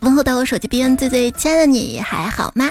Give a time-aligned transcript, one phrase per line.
[0.00, 2.70] 问候到我手机边最最亲爱的你还好吗？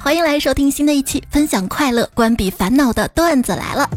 [0.00, 3.88] 欢迎来收听新的一期分享快乐、关闭烦恼的段子来了。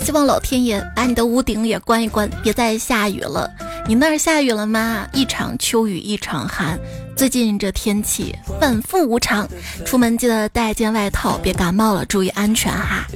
[0.00, 3.50] 希望老天爷把你的屋顶也关一关，别再下雨了。
[3.86, 5.06] 你那儿下雨了吗？
[5.12, 6.78] 一场秋雨一场寒，
[7.16, 9.48] 最近这天气反复无常，
[9.84, 13.06] 出门记得带件外套，别感冒了，注意安全哈。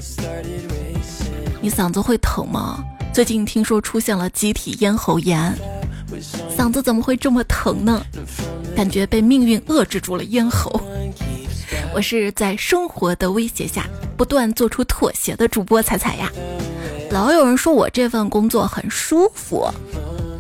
[1.61, 2.83] 你嗓子会疼吗？
[3.13, 5.55] 最近听说出现了集体咽喉炎。
[6.57, 8.03] 嗓子怎么会这么疼呢？
[8.75, 10.81] 感觉被命运遏制住了咽喉。
[11.95, 16.31] 我是在生活的威胁下不断做出妥协的主播彩彩呀。
[17.11, 19.69] 老有人说我这份工作很舒服，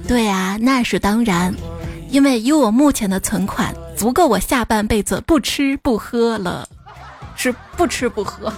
[0.08, 1.54] 对呀，那是当然，
[2.08, 6.66] 因为以我目前的存款，足够我下半辈子不吃不喝了，
[7.36, 8.52] 是不吃不喝。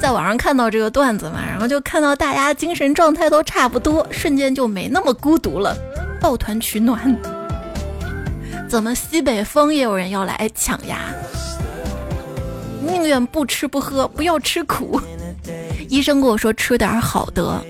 [0.00, 5.74] 在网上看到这个段子嘛，然后就看到大家精神状态都差不多，瞬间就没那么孤独了，
[6.20, 7.16] 抱团取暖。
[8.68, 11.06] 怎么西北风也有人要来抢呀？
[12.82, 15.00] 宁愿不吃不喝，不要吃苦。
[15.88, 17.62] 医生跟我说吃点好的，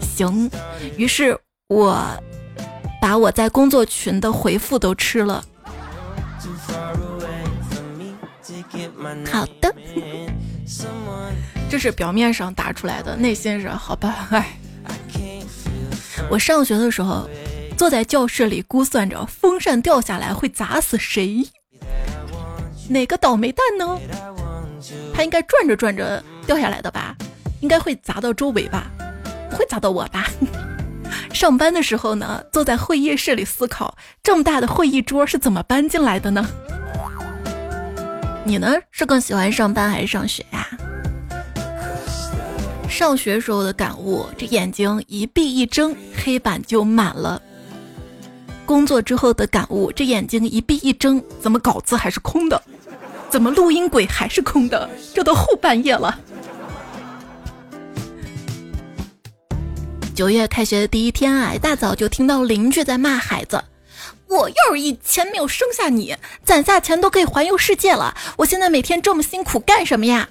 [0.00, 0.50] 行。
[0.96, 2.04] 于是我
[3.00, 5.44] 把我在工作群的回复都吃了。
[9.30, 9.72] 好的。
[11.74, 14.28] 这是表面上打出来的，内心是好吧？
[14.30, 14.56] 哎，
[16.30, 17.28] 我上学的时候，
[17.76, 21.44] 坐在教室里估算着风扇掉下来会砸死谁，
[22.88, 23.98] 哪个倒霉蛋呢？
[25.12, 27.16] 它应该转着转着掉下来的吧？
[27.58, 28.88] 应该会砸到周围吧？
[29.50, 30.28] 不会砸到我吧？
[31.34, 36.48] 上班的时候呢，坐在会议室里思考，这么大的会议桌是怎么搬进来的呢？
[38.44, 38.76] 你呢？
[38.92, 40.68] 是更喜欢上班还是上学呀？
[42.88, 47.40] 上学时候的感悟，这眼睛一闭一睁，黑板就满了；
[48.64, 52.62] 工作之后的感悟，这眼睛一闭一睁，怎么稿子还是空的？
[53.28, 54.88] 怎么录音轨还是空的？
[55.12, 56.18] 这都后半夜了。
[60.14, 63.62] 九月开学的第一天啊，一大早就听到邻居在骂孩子。
[64.28, 68.16] 我要是以前没有生下你，攒下钱都可以环游世界了。
[68.36, 70.28] 我现在每天这么辛苦干什么呀？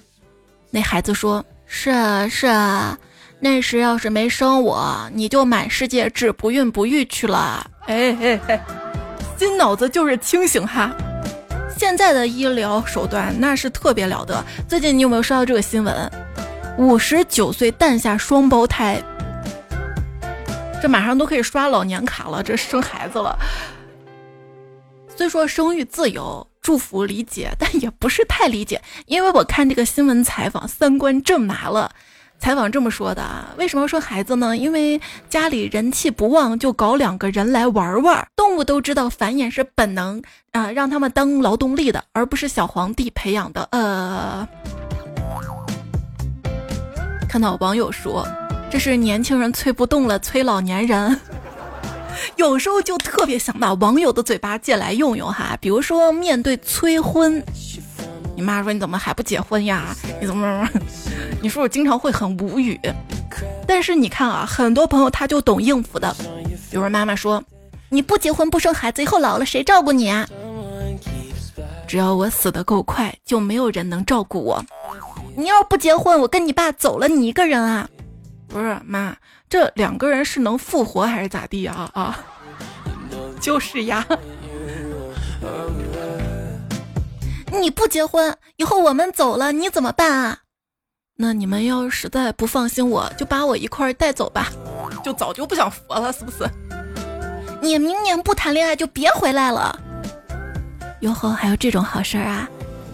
[0.72, 1.46] 那孩子说
[1.76, 2.96] ：“是啊，是啊，
[3.40, 8.64] 那时要是没生我，你就满世界治不孕不育去了。”哎哎哎，
[9.40, 10.92] 心脑子就是清醒哈。
[11.76, 14.42] 现在的医疗手段那是特别了得。
[14.70, 16.12] 最近你有没有刷到这个新闻？
[16.78, 19.02] 五十九岁诞下双胞胎，
[20.80, 23.38] 这马上都可以刷老年卡了，这生孩子了。
[25.16, 31.92] 虽说生育自由，祝福理解，但也不是太理解，因为我看这个新闻采访，三观正麻了。
[32.40, 34.58] 采访这么说的啊：为什么说孩子呢？
[34.58, 38.28] 因为家里人气不旺，就搞两个人来玩玩。
[38.36, 43.66] 动物都知道繁衍是本能啊，让他们当劳动力的，而不是小皇帝培养的。
[43.72, 44.46] 呃，
[47.30, 48.28] 看到网友说，
[48.70, 51.18] 这是年轻人催不动了，催老年人。
[52.36, 57.44] 有时候就特别想把网友的嘴巴借来用用哈，比如说面对催婚，
[58.36, 59.96] 你妈说你怎么还不结婚呀？
[60.20, 60.68] 你怎么？
[61.42, 62.80] 你说我经常会很无语。
[63.68, 66.14] 但是你看啊，很多朋友他就懂应付的，
[66.70, 67.44] 比如说妈妈说
[67.90, 70.28] 你不结婚不生孩子，以后老了谁照顾你啊？
[71.88, 74.64] 只要我死的够快，就没有人能照顾我。
[75.36, 77.88] 你要不结婚，我跟你爸走了，你一个人啊？
[78.48, 79.16] 不是妈。
[79.54, 81.88] 这两个人是能复活还是咋地啊？
[81.94, 82.18] 啊，
[83.40, 84.04] 就是呀。
[87.52, 90.40] 你不结婚，以后我们走了，你怎么办啊？
[91.18, 94.48] 那你们要实在不放心我，就把我一块儿带走吧。
[95.04, 96.50] 就早就不想活了，是不是？
[97.62, 99.80] 你明年不谈恋爱就别回来了。
[101.02, 102.50] 哟呵，还有这种好事儿啊？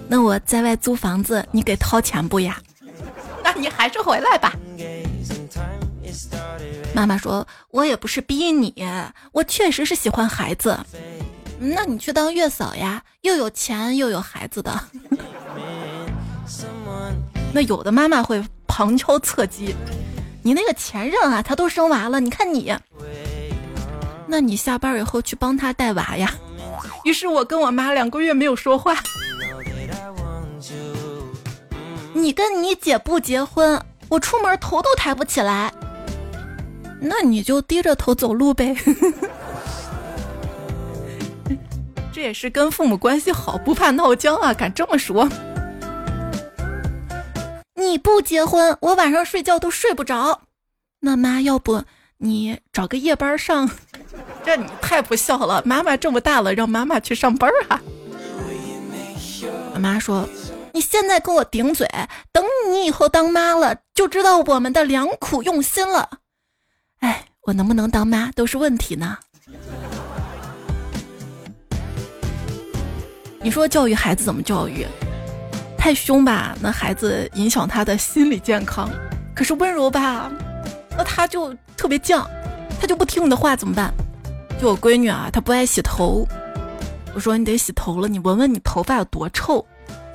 [0.10, 2.58] 那我在外租房子，你给掏钱不呀？
[3.42, 4.54] 那你还是回来吧。
[6.94, 8.74] 妈妈说：“我也不是逼你，
[9.32, 10.78] 我确实是喜欢孩子。
[11.60, 14.80] 那你去当月嫂呀，又有钱又有孩子的。
[17.54, 19.76] 那有的妈妈会旁敲侧击，
[20.44, 22.74] 你那个前任啊，他都生娃了，你看你，
[24.28, 26.34] 那你下班以后去帮他带娃呀。
[27.04, 28.96] 于是我跟我妈两个月没有说话。
[32.14, 35.74] 你跟你姐不结婚，我出门头都抬不起来。”
[37.02, 38.76] 那你就低着头走路呗，
[42.12, 45.30] 这也是跟父母关系好，不怕闹僵啊，敢这么说？
[47.76, 50.42] 你不结婚，我晚上睡觉都睡不着。
[51.00, 51.84] 那妈，要不
[52.18, 53.70] 你找个夜班上？
[54.44, 55.64] 这你太不孝了！
[55.66, 57.82] 妈妈这么大了，让妈妈去上班啊！
[59.74, 60.28] 我妈说
[60.74, 61.88] ：“你现在跟我顶嘴，
[62.34, 66.10] 等你以后当妈了，就知道我们的良苦用心了。”
[67.00, 69.18] 哎，我能不能当妈都是问题呢。
[73.42, 74.86] 你说教育孩子怎么教育？
[75.78, 78.90] 太凶吧，那孩子影响他的心理健康；
[79.34, 80.30] 可是温柔吧，
[80.98, 82.28] 那他就特别犟，
[82.82, 83.94] 他就不听你的话怎么办？
[84.60, 86.28] 就我闺女啊，她不爱洗头，
[87.16, 89.66] 我说你得洗头了，你闻闻你头发有多臭。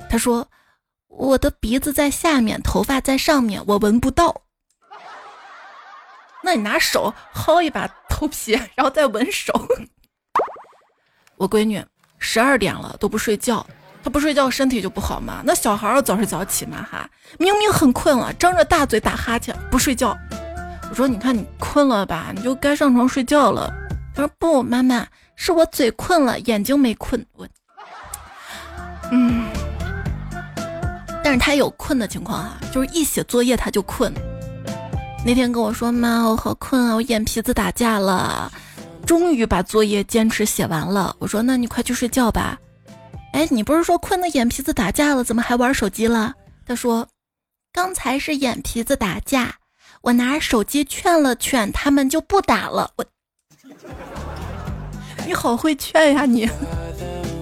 [0.07, 0.47] 她说
[1.07, 4.43] 我的鼻子在下面，头发在上面，我闻不到。
[6.45, 9.51] 那你拿手薅一把头皮， 然后再闻手。
[11.37, 11.83] 我闺女
[12.19, 13.65] 十二点了都不睡觉，
[14.03, 15.41] 她不睡觉身体就不好嘛。
[15.43, 17.09] 那小孩儿早睡早起嘛哈，
[17.39, 20.15] 明明很困了，张着大嘴打哈欠不睡觉。
[20.87, 23.73] 我说你看你困了吧，你就该上床睡觉了。
[24.13, 27.25] 他说不，妈妈是我嘴困了，眼睛没困。
[27.33, 27.47] 我，
[29.11, 29.49] 嗯，
[31.23, 34.13] 但是他有困的情况啊，就是一写作业他就困。
[35.25, 38.51] 那天跟我说妈，我好困啊，我眼皮子打架了。
[39.07, 41.15] 终于把作业坚持写完了。
[41.17, 42.55] 我说那你快去睡觉吧。
[43.33, 46.31] 哎，你不是说困的眼皮子打架了，怎么还玩手机了？
[46.67, 47.07] 他说，
[47.73, 49.55] 刚才是眼皮子打架，
[50.01, 52.91] 我拿手机劝了劝他们就不打了。
[52.95, 53.05] 我。
[55.25, 56.47] 你好会劝呀你！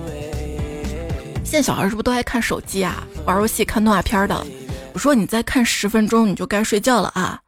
[1.43, 4.45] 现在小孩是不是都爱看手机啊、玩游戏、看动画片的？
[4.93, 7.41] 我说你再看十分钟你就该睡觉了啊！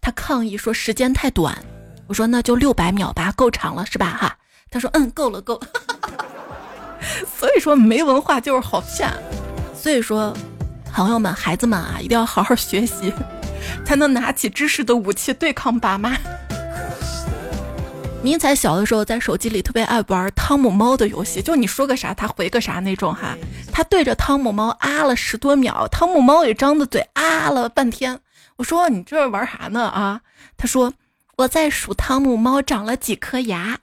[0.00, 1.56] 他抗议说时间太短。
[2.06, 4.16] 我说那就六百秒吧，够长了是吧？
[4.20, 4.36] 哈，
[4.70, 5.54] 他说嗯，够了够。
[5.56, 5.68] 了。
[7.38, 9.08] 所以说没文化就是好骗。
[9.74, 10.36] 所以说，
[10.92, 13.12] 朋友们、孩子们啊，一定要好好学习，
[13.86, 16.16] 才能拿起知识的武器对抗爸妈。
[18.22, 23.34] 明彩小的时候在手机里特别爱玩汤姆猫的游戏，就你说个啥他回个啥那种哈。
[23.72, 28.20] 他对着汤姆猫啊了十多秒，汤姆猫也张着嘴啊了半天。
[28.60, 30.20] 我说你这玩啥呢啊？
[30.58, 30.92] 他说
[31.36, 33.78] 我在数汤姆猫长了几颗牙。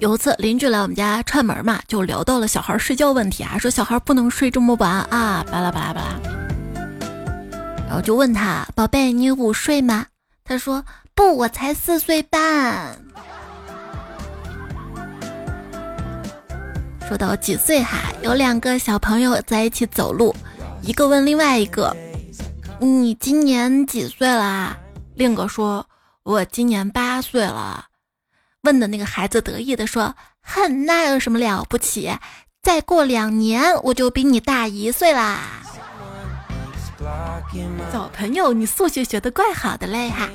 [0.00, 6.18] 有一次邻居来我们家串门嘛，就聊到了小孩睡觉问题啊，说小孩不能睡这么晚啊，巴拉巴拉巴拉。
[7.86, 10.06] 然后就问他宝贝，你午睡吗？
[10.42, 12.98] 他说：“不，我才四岁半。”
[17.06, 20.34] 说到几岁哈，有两个小朋友在一起走路，
[20.86, 21.96] 一个问另外一个
[22.78, 24.78] ：“你今年几岁了？”
[25.16, 25.84] 另一个说
[26.22, 27.86] ：“我今年八岁了。”
[28.62, 32.16] 问的那个孩子得意的说：“哼，那有什么了不起？
[32.62, 35.40] 再过两年我就比你大一岁啦。”
[37.92, 40.28] 小朋友，你数学学的怪好的嘞哈！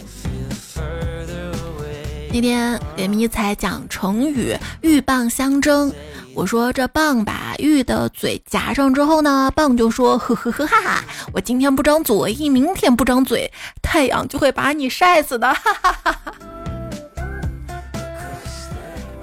[2.33, 4.53] 那天给迷彩讲成语
[4.83, 5.93] “鹬蚌相争”，
[6.33, 13.51] 我说这棒把玉的嘴夹上之后呢，棒就说：“呵呵呵哈哈，我今天不张嘴，明天不张嘴，
[13.81, 16.33] 太阳就会把你晒死的。”哈哈哈哈。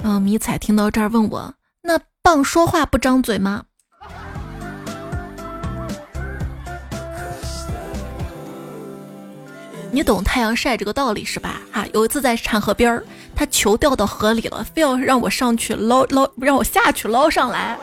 [0.04, 3.64] 嗯，迷彩听到这儿问我：“那棒说话不张嘴吗？”
[9.90, 11.60] 你懂太阳晒这个道理是吧？
[11.72, 13.02] 哈，有一次在产河边儿，
[13.34, 17.78] 他球掉到河里了，非要让我上去捞捞，让我下去捞上来。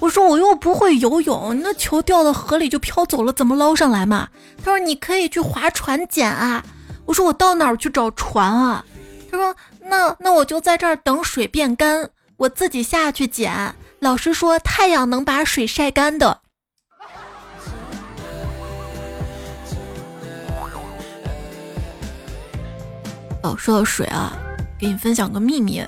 [0.00, 4.28] 我说我又不会游泳，那球掉到河里就飘走了，怎么捞上来嘛？
[4.62, 6.62] 他说你可以去划船捡啊。
[7.06, 8.84] 我说我到哪儿去找船啊？
[9.30, 13.74] 他说那那我就在这儿等水变干，我自己下去捡。
[14.00, 16.40] 老师说太阳能把水晒干的。
[23.44, 24.32] 哦，说到水啊，
[24.78, 25.84] 给你分享个秘密，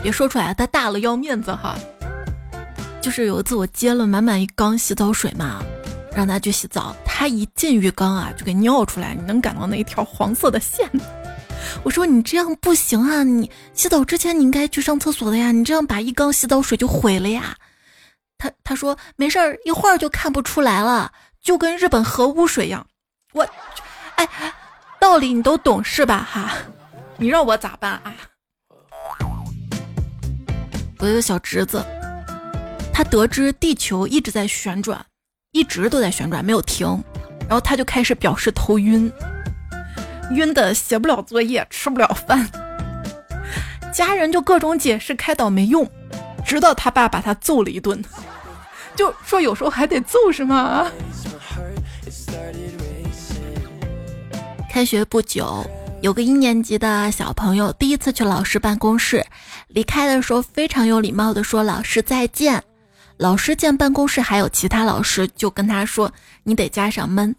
[0.00, 1.76] 别说出来，它大了要面子哈。
[3.00, 5.60] 就是有一次我接了满满一缸洗澡水嘛，
[6.14, 10.88] 让他去洗澡，他一进浴缸啊就给尿出来，你能感到那一条黄色的线。
[11.82, 17.56] 我说你这样不行啊，你洗澡之前你应该去上厕所的呀，你这样把一缸洗澡水就毁了呀。
[18.38, 21.10] 他他说没事儿，一会儿就看不出来了，
[21.42, 22.86] 就跟日本核污水一样。
[23.32, 23.44] 我，
[24.14, 24.28] 哎，
[25.00, 26.24] 道理你都懂是吧？
[26.30, 26.52] 哈。
[27.22, 28.12] 你让我咋办啊？
[30.98, 31.80] 我有个小侄子，
[32.92, 35.06] 他得知地球一直在旋转，
[35.52, 37.00] 一直都在旋转，没有停，
[37.42, 39.08] 然后他就开始表示头晕，
[40.32, 42.50] 晕的写不了作业，吃不了饭，
[43.94, 45.88] 家人就各种解释开导没用，
[46.44, 48.04] 直到他爸把他揍了一顿，
[48.96, 50.90] 就说有时候还得揍是吗？
[54.68, 55.64] 开学不久。
[56.02, 59.24] 有个一年级的小朋友第一次去老师办公室，
[59.68, 62.60] 离开的时候非常有礼貌的说：“老师再见。”
[63.18, 67.32] 老师见办公室还有其他老师，就跟他说：“你得加上门。”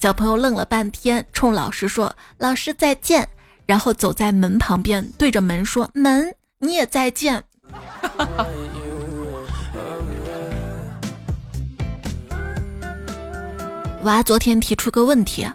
[0.00, 3.28] 小朋友愣了半天，冲老师说：“老师再见。”
[3.64, 7.44] 然后走在门旁边，对着门说：“门，你也再见。”
[14.02, 15.46] 娃昨天提出个问题。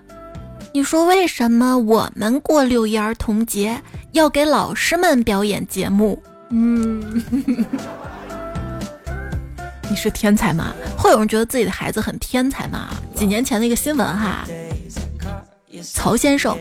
[0.75, 6.21] 你说为什么我们过六一儿童节要给老师们表演节目？
[6.49, 7.23] 嗯，
[9.89, 10.73] 你是天才吗？
[10.97, 12.89] 会有人觉得自己的孩子很天才吗？
[13.15, 14.45] 几年前的一个新闻哈，
[15.81, 16.57] 曹先生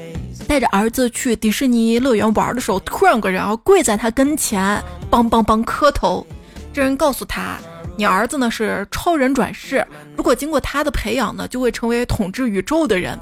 [0.47, 4.81] 带着儿子去迪士尼乐园玩的时候，突然有个人啊跪在他跟前，
[5.11, 6.25] 梆梆梆磕头。
[6.73, 7.59] 这人告诉他，
[7.97, 9.85] 你儿子呢是超人转世，
[10.17, 13.19] 如果经过他的培养呢，就会成为统治宇宙的人。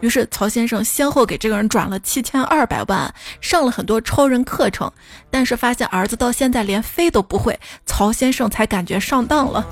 [0.00, 4.90] 于是曹先生先后给这个人转了七千二百万，上了很多超人课程，
[5.30, 9.66] 但是发现儿子到现在连飞都不会，曹先生才感觉上当了。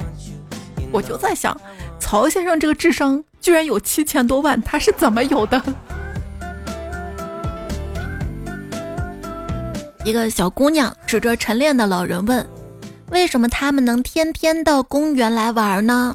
[0.90, 1.58] 我就在想，
[2.00, 5.62] 曹先生这个智商居然有七千多万，他是怎么有的？
[10.04, 12.44] 一个小姑娘指着晨练的老人问
[13.10, 16.14] ：“为什么他们能天天到公园来玩呢？”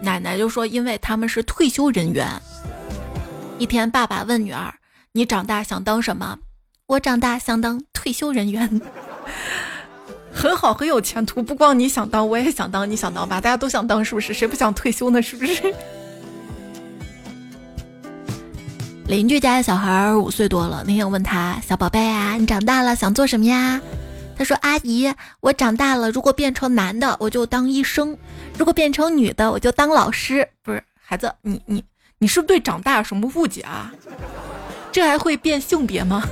[0.00, 2.26] 奶奶就说：“因为他们是退休人员。”
[3.58, 4.74] 一天，爸爸问女儿
[5.12, 6.38] ：“你长大想当什么？”
[6.86, 8.80] 我长大想当退休人员，
[10.30, 11.42] 很好，很有前途。
[11.42, 12.88] 不光你想当，我也想当。
[12.88, 13.40] 你想当吧？
[13.40, 14.34] 大家都想当，是不是？
[14.34, 15.22] 谁不想退休呢？
[15.22, 15.74] 是不是？
[19.08, 23.80] 邻居家的小孩五岁多了，那天我问他：“小宝贝啊，你长大了想做什么呀？”
[24.36, 25.10] 他说：“阿姨，
[25.40, 28.14] 我长大了，如果变成男的，我就当医生；
[28.58, 31.82] 如果变成女的，我就当老师。”不是，孩子，你你。
[32.18, 33.92] 你是不是对长大有什么误解啊？
[34.90, 36.22] 这还会变性别吗？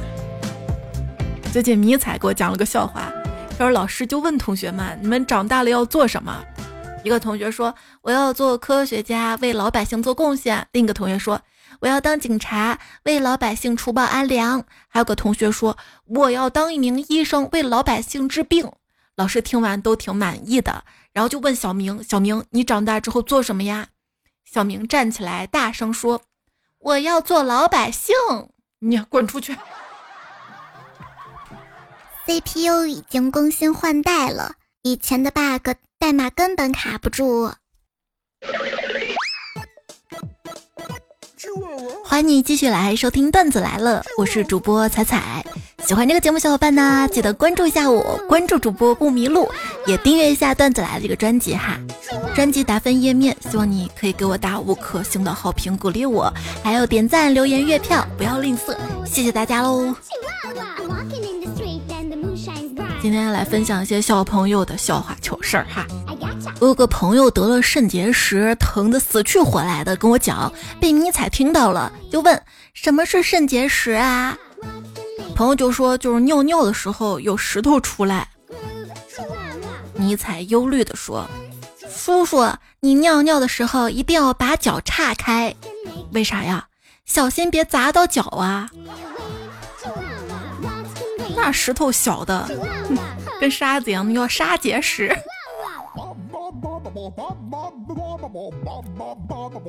[1.52, 3.12] 最近迷彩给我讲了个笑话，
[3.50, 6.42] 他说老师就问同学们：“你们长大了要做什么？”
[7.04, 11.38] 一个同学说：“我要做科学家，为老百姓做贡献。”另一个同学说
[11.80, 15.76] ：“我要当警察，为老百姓除暴安良。”还有个同学说
[16.08, 18.72] ：“我要当一名医生，为老百姓治病。”
[19.16, 23.88] 老师听完都挺满意的，然后就问小明：“小明，你长大之后做什么呀？”
[24.54, 26.22] 小明站起来，大声说
[26.78, 28.14] ：“我要做老百姓，
[28.78, 29.58] 你滚出去
[32.24, 37.52] ！CPU 已经更新换代了，以前的 bug 代码根本卡不住。”
[42.04, 45.44] 欢迎你继续来收听段子来了，我是主播彩彩。
[45.84, 49.50] 喜欢这个节目小伙伴呢，记得关注一下我，关注主播不迷路，
[49.86, 51.78] 也订阅一下段子来了这个专辑哈。
[52.34, 56.32] 专辑打分页面，希望你可以给我打五颗星的好评鼓励我，
[56.62, 58.74] 还有点赞、留言、月票，不要吝啬，
[59.04, 59.94] 谢谢大家喽。
[63.04, 65.86] 今天来分享一些小朋友的笑话糗事儿哈。
[66.58, 72.42] 我有个朋友得了肾结石，疼得死去活来的，跟我讲，被迷彩听到了，就问
[72.72, 74.38] 什么是肾结石啊？
[75.36, 78.26] 朋友就说就是尿尿的时候有石头出来。
[79.92, 81.28] 迷彩忧虑的说，
[81.86, 85.54] 叔叔，你尿尿的时候一定要把脚岔开，
[86.14, 86.68] 为啥呀？
[87.04, 88.70] 小心别砸到脚啊。
[91.36, 92.48] 那石头小的，
[93.40, 95.16] 跟沙子一样，那叫沙结石。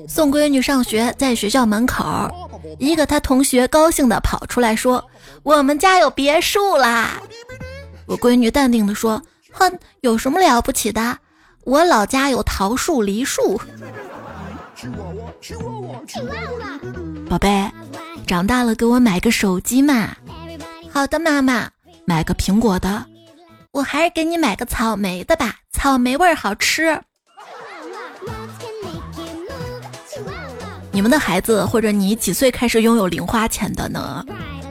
[0.07, 2.29] 送闺女上学，在学校门口，
[2.79, 5.03] 一个他同学高兴的跑出来说
[5.43, 7.21] ：“我们家有别墅啦！”
[8.05, 11.17] 我闺女淡定的说：“哼，有什么了不起的？
[11.63, 13.59] 我老家有桃树、梨树。”
[17.29, 17.71] 宝贝，
[18.27, 20.15] 长大了给我买个手机嘛。
[20.95, 21.69] 好的，妈妈，
[22.05, 23.05] 买个苹果的。
[23.73, 26.97] 我还是给你买个草莓的吧，草莓味儿好吃。
[30.93, 34.25] 你们的孩子或者你几岁开始拥有零花钱的呢？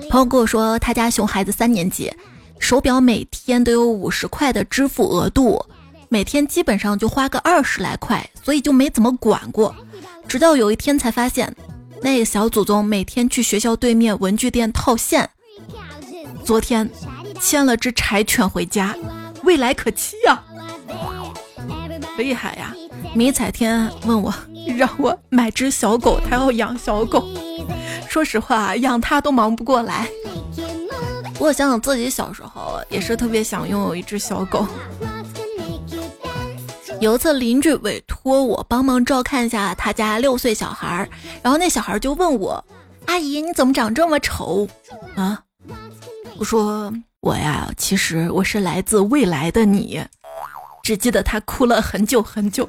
[0.09, 2.11] 朋友跟我说，他家熊孩子三年级，
[2.59, 5.63] 手表每天都有五十块的支付额度，
[6.09, 9.77] 每天基本上就花个二十来块，所以就没怎么管过。
[10.27, 11.55] 直到有一天才发现，
[12.01, 15.29] 那个小祖宗每天去学校对面文具店套现。
[16.45, 16.89] 昨天
[17.41, 18.95] 牵了只柴犬回家，
[19.43, 20.43] 未来可期呀！
[22.19, 22.75] 厉害呀！
[23.15, 24.33] 迷彩天问我
[24.77, 27.27] 让我买只小狗，他要养小狗。
[28.09, 30.07] 说实话，养它都忙不过来。
[31.39, 34.67] 我想想自己小时候也是特别想拥有一只小狗。
[37.01, 41.09] 有一次邻居委托我帮忙照看一下他家六岁小孩，
[41.43, 42.65] 然后那小孩就问我。
[43.07, 44.69] 阿姨，你怎么长这么丑
[45.17, 45.41] 啊？”
[46.37, 50.05] 我说：“我呀，其实我是来自未来的你。”
[50.83, 52.69] 只记得他哭了很久很久。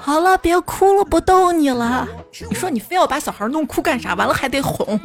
[0.00, 2.06] 好了，别哭了，不逗你了。
[2.48, 4.14] 你说你非要把小孩弄哭干啥？
[4.14, 4.98] 完了还得哄。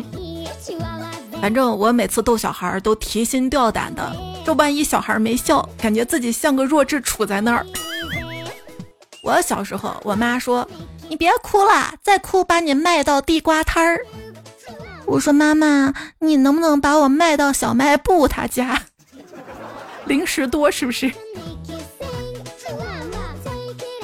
[1.40, 4.12] 反正我每次逗小孩都提心吊胆的，
[4.44, 7.66] 这万一小孩没笑，感觉自己像个弱智杵在那儿。
[9.22, 10.68] 我小时候，我妈说
[11.08, 14.04] ：“你别哭了，再哭把你卖到地瓜摊儿。”
[15.08, 18.84] 我说：“妈妈，你能不能把我卖到小卖部他家？
[20.06, 21.12] 零食多是不是？”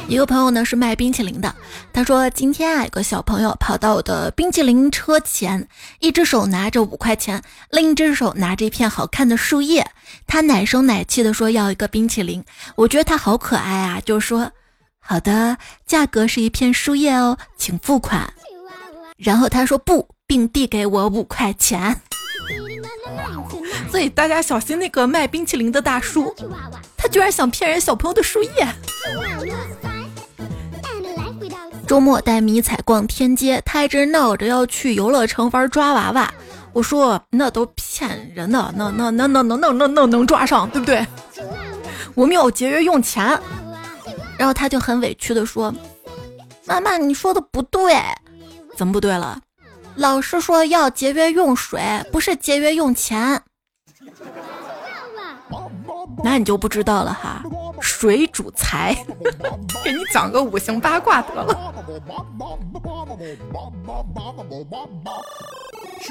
[0.07, 1.53] 一个朋友呢是卖冰淇淋的，
[1.91, 5.67] 他说今天啊有个小朋友跑到我的冰淇淋车前，
[5.99, 9.89] 一只手拿着五块钱，另一只手拿着一片好看的树叶，
[10.27, 12.43] 他奶声奶气的说要一个冰淇淋，
[12.75, 14.51] 我觉得他好可爱啊，就说
[14.99, 15.57] 好的，
[15.87, 18.31] 价格是一片树叶哦，请付款。
[19.17, 22.01] 然后他说不，并递给我五块钱。
[23.89, 26.33] 所以大家小心那个卖冰淇淋的大叔
[26.97, 28.67] 他居然想骗人小朋友的树叶。
[31.85, 36.33] 周末带迷彩逛天街他一直闹着要去游乐城玩抓娃娃。
[36.71, 41.05] 我说那都骗人的那那那那那那那能抓上对不对？
[42.15, 43.39] 我们要节约用钱。
[44.39, 45.71] 然后他就很委屈的说
[46.65, 47.95] 妈妈你说的不对。
[48.75, 49.39] 怎么不对了？
[49.95, 51.81] 老师说要节约用水，
[52.11, 53.41] 不是节约用钱。
[56.23, 57.43] 那你就不知道了哈。”
[57.81, 58.95] 水主财，
[59.83, 61.73] 给你讲个五行八卦得了。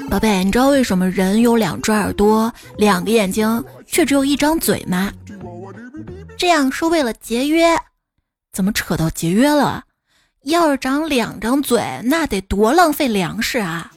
[0.09, 5.11] 宝贝，你知道为什么人有两只耳朵、两个眼睛，却只有一张嘴吗？
[6.37, 7.75] 这样是为了节约。
[8.51, 9.83] 怎么扯到节约了？
[10.43, 13.91] 要是长两张嘴，那得多浪费粮食啊！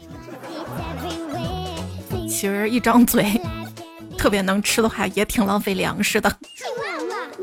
[2.29, 3.41] 其实一张嘴，
[4.17, 6.33] 特别能吃的话，也挺浪费粮食的。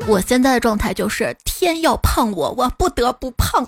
[0.07, 3.67] 我现在的状态就是天要胖我，我不得不胖。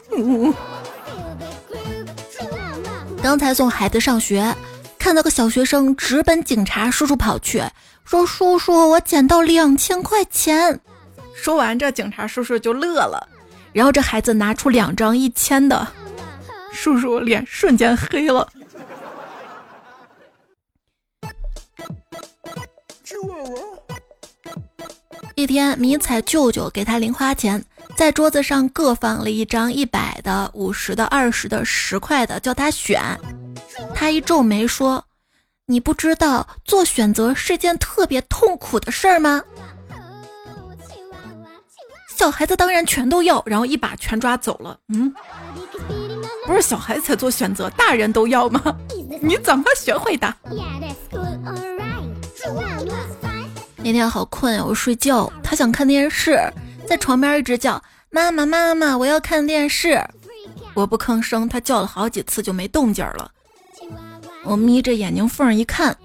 [3.21, 4.56] 刚才送孩子上学，
[4.98, 7.63] 看到个小学生直奔警察叔叔跑去，
[8.06, 10.80] 说：“叔叔，我捡到两千块钱。”
[11.36, 13.28] 说完，这警察叔叔就乐了。
[13.76, 15.86] 然后这孩子拿出两张一千的，
[16.72, 18.48] 叔叔脸瞬间黑了。
[25.36, 27.62] 一天，迷彩舅舅给他零花钱，
[27.98, 33.02] 在桌子上各放了一张一百的、五十的、二十的、十块的，叫他选。
[33.94, 35.04] 他一皱眉说
[35.68, 39.44] ：“你不知道做选择是件特别痛苦的事儿吗？”
[42.15, 44.80] 小孩子当然全都要，然后一把全抓走了。
[44.88, 45.13] 嗯，
[46.47, 48.62] 不是小孩子才做选择，大人都要吗？
[49.21, 50.34] 你怎么学会的？
[53.78, 56.39] 那天好困呀，我睡觉，他想看电视，
[56.88, 60.01] 在床边一直叫妈妈妈妈，我要看电视。
[60.73, 63.32] 我不吭声，他叫了好几次就没动静了。
[64.43, 65.95] 我眯着眼睛缝一看，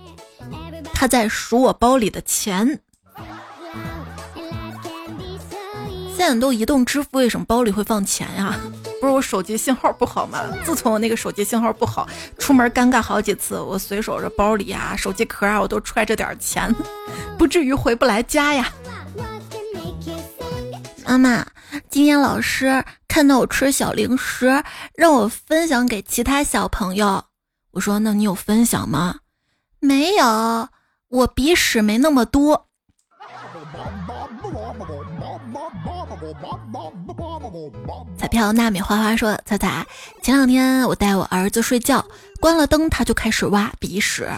[0.92, 2.80] 他在数我包里的钱。
[6.20, 8.54] 现在都移动支付，为什么包里会放钱呀？
[9.00, 10.44] 不是我手机信号不好吗？
[10.66, 12.06] 自从我那个手机信号不好，
[12.36, 16.70] 出门尴尬好几次，我随手这包里啊、手机壳啊，我都揣着点钱，
[17.38, 18.70] 不至于回不来家呀。
[21.06, 21.46] 妈妈，
[21.88, 24.62] 今天老师看到我吃小零食，
[24.94, 27.24] 让我分享给其他小朋友。
[27.70, 29.20] 我说，那你有分享吗？
[29.78, 30.68] 没有，
[31.08, 32.66] 我鼻屎没那么多。
[38.16, 39.86] 彩票娜米花花说：“彩彩，
[40.22, 42.04] 前两天我带我儿子睡觉，
[42.40, 44.28] 关了灯他就开始挖鼻屎。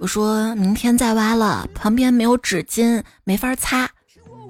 [0.00, 3.88] 我说明天再挖了，旁边没有纸巾，没法擦。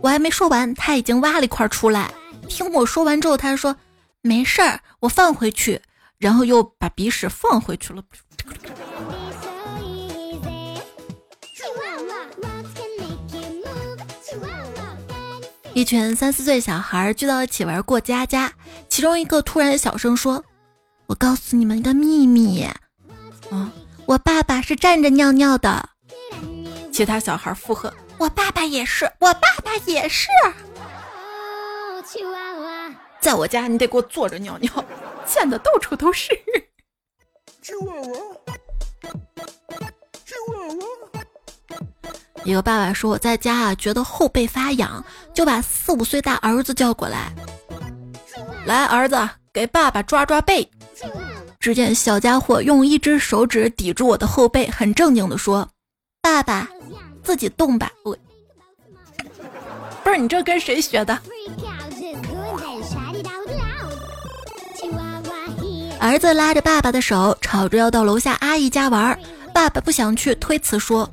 [0.02, 2.10] 我还没说完，他已经挖了一块出来。
[2.48, 3.74] 听我说完之后，他说
[4.20, 5.80] 没事儿，我放回去，
[6.18, 8.02] 然后又把鼻屎放回去了。”
[15.78, 18.52] 一群三四岁小孩聚到一起玩过家家，
[18.88, 20.44] 其中一个突然小声说
[21.06, 23.72] ：“我告诉你们一个秘密，啊，
[24.04, 25.88] 我爸爸是站着尿尿的。”
[26.92, 30.26] 其他小孩附和：“我爸爸也是，我爸爸也是。”
[33.20, 34.84] 在我家你得给我坐着尿尿，
[35.24, 36.36] 溅的到处都是。
[42.48, 47.30] 一个爸爸说：“我在家啊，觉得后背发痒，就把四五岁大儿子叫过来，
[48.64, 50.66] 来，儿子给爸爸抓抓背。”
[51.60, 55.68] 只见小家伙用一只手指抵住我的后背，很正经的说
[56.22, 56.66] ：“爸爸，
[57.22, 57.90] 自己动吧。
[58.02, 58.16] ”我
[60.02, 61.18] 不是你这跟谁学的？
[66.00, 69.18] 儿子拉着爸爸的手，吵着要到楼下阿姨家玩。
[69.52, 71.10] 爸爸不想去，推辞说：“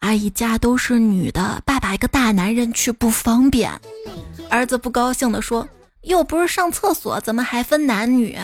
[0.00, 3.70] 阿姨家都是女的，爸爸一个大男人去不方便。”
[4.50, 5.68] 儿子不高兴地说
[6.02, 8.36] ：“又不是上厕所，怎么还分男女？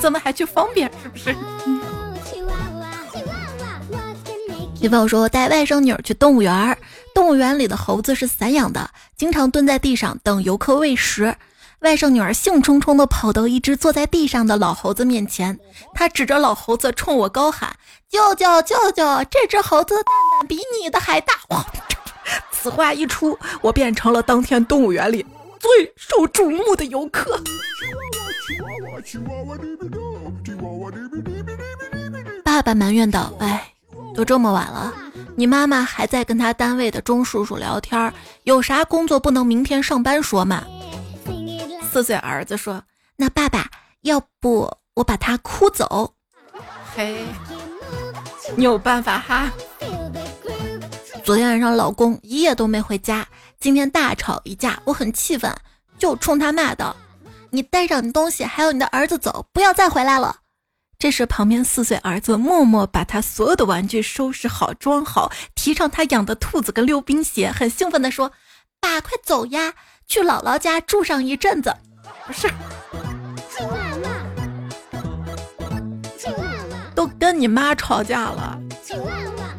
[0.00, 0.90] 怎么还去方便？
[1.02, 1.36] 是不是？”
[4.80, 6.78] 女朋友说带外甥女儿去动物园，
[7.14, 11.36] 动物园里的猴子是散养的，经常蹲在地上等游客喂食。
[11.80, 15.58] 外甥女儿兴冲冲地跑到一只坐在地上的老猴子面前，
[15.94, 17.76] 她指着老猴子冲我高喊
[18.08, 21.64] ：“舅舅，舅舅，这只猴子的蛋蛋比你的还大！”哇！
[22.50, 25.24] 此话一出，我变成了当天动物园里
[25.60, 27.38] 最受瞩目的游客。
[32.42, 33.72] 爸爸埋怨道：“哎，
[34.14, 34.92] 都这么晚了，
[35.36, 38.12] 你妈妈还在跟他单位的钟叔叔聊天，
[38.44, 40.64] 有啥工作不能明天上班说嘛？”
[41.96, 42.82] 四岁儿子说
[43.16, 43.70] ：“那爸爸，
[44.02, 46.12] 要不我把他哭走？”
[46.94, 47.24] 嘿，
[48.54, 49.50] 你有办法哈？
[51.24, 53.26] 昨天晚上老公一夜都没回家，
[53.58, 55.50] 今天大吵一架，我很气愤，
[55.96, 56.94] 就冲他骂道
[57.48, 60.40] ：“你带上你东西，还有你的儿子走，不要再回来了。”
[61.00, 68.32] 这时，旁边四岁儿子默默把他所有的玩具收拾好、装好，提上他养的兔子跟溜冰鞋，很兴奋地说
[68.78, 69.72] ：“爸，快走呀，
[70.06, 71.74] 去姥姥家住上一阵子。”
[72.26, 72.48] 不是，
[76.94, 78.58] 都跟你妈吵架了，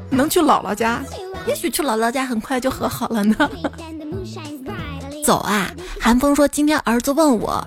[0.09, 1.01] 能去姥姥家？
[1.45, 3.49] 也许去姥姥家很快就和好了呢。
[5.23, 5.71] 走啊！
[5.99, 7.65] 韩风说，今天儿子问我，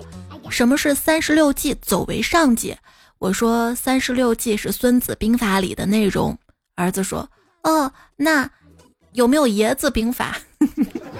[0.49, 2.77] 什么是三十六计，走为上计。
[3.17, 6.37] 我说，三十六计是孙子兵法里的内容。
[6.75, 7.27] 儿子说，
[7.63, 8.49] 哦，那
[9.13, 10.37] 有没有爷子兵法？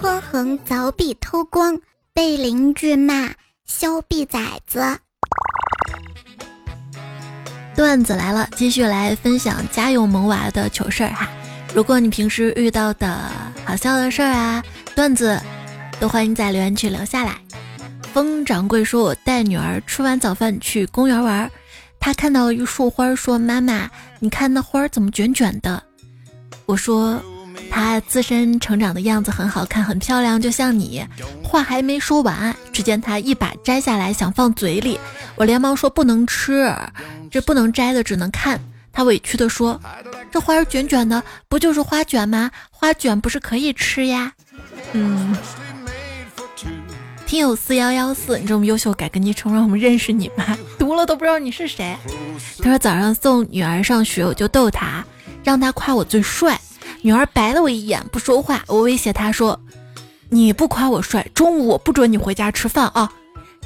[0.00, 1.78] 匡衡凿壁偷光，
[2.14, 3.34] 被邻居骂
[3.66, 4.80] 削壁崽子。
[7.76, 11.28] 段子来了，继续来分享家有萌娃的糗事儿哈。
[11.74, 13.30] 如果你平时遇到的
[13.62, 14.64] 好笑的事儿啊、
[14.96, 15.38] 段子，
[16.00, 17.36] 都欢迎在留言区留下来。
[18.14, 21.50] 风掌柜说：“我带女儿吃完早饭去公园玩，
[21.98, 25.82] 她看到一束花，说：‘妈妈，你看那花怎么卷卷的？’
[26.64, 27.22] 我说。”
[27.68, 31.04] 她自身成长的样子很好看，很漂亮，就像你。
[31.42, 34.98] 话还没说完，只见她一把摘下来想放嘴里，
[35.34, 36.72] 我连忙说不能吃，
[37.30, 38.60] 这不能摘的只能看。
[38.92, 39.80] 她委屈的说
[40.32, 42.50] ：“这花儿卷卷的，不就是花卷吗？
[42.70, 44.32] 花卷不是可以吃呀？”
[44.92, 45.36] 嗯，
[47.26, 50.58] 听友四幺幺四，你这么优秀，改个昵称让我们认识你吗？
[50.76, 51.96] 读了都不知道你是谁。
[52.58, 55.04] 他说早上送女儿上学，我就逗她，
[55.44, 56.60] 让她夸我最帅。
[57.02, 58.62] 女儿白了我一眼，不说话。
[58.66, 59.58] 我威胁她说
[60.28, 63.12] ：“你不夸我帅，中午我不准你回家吃饭啊！”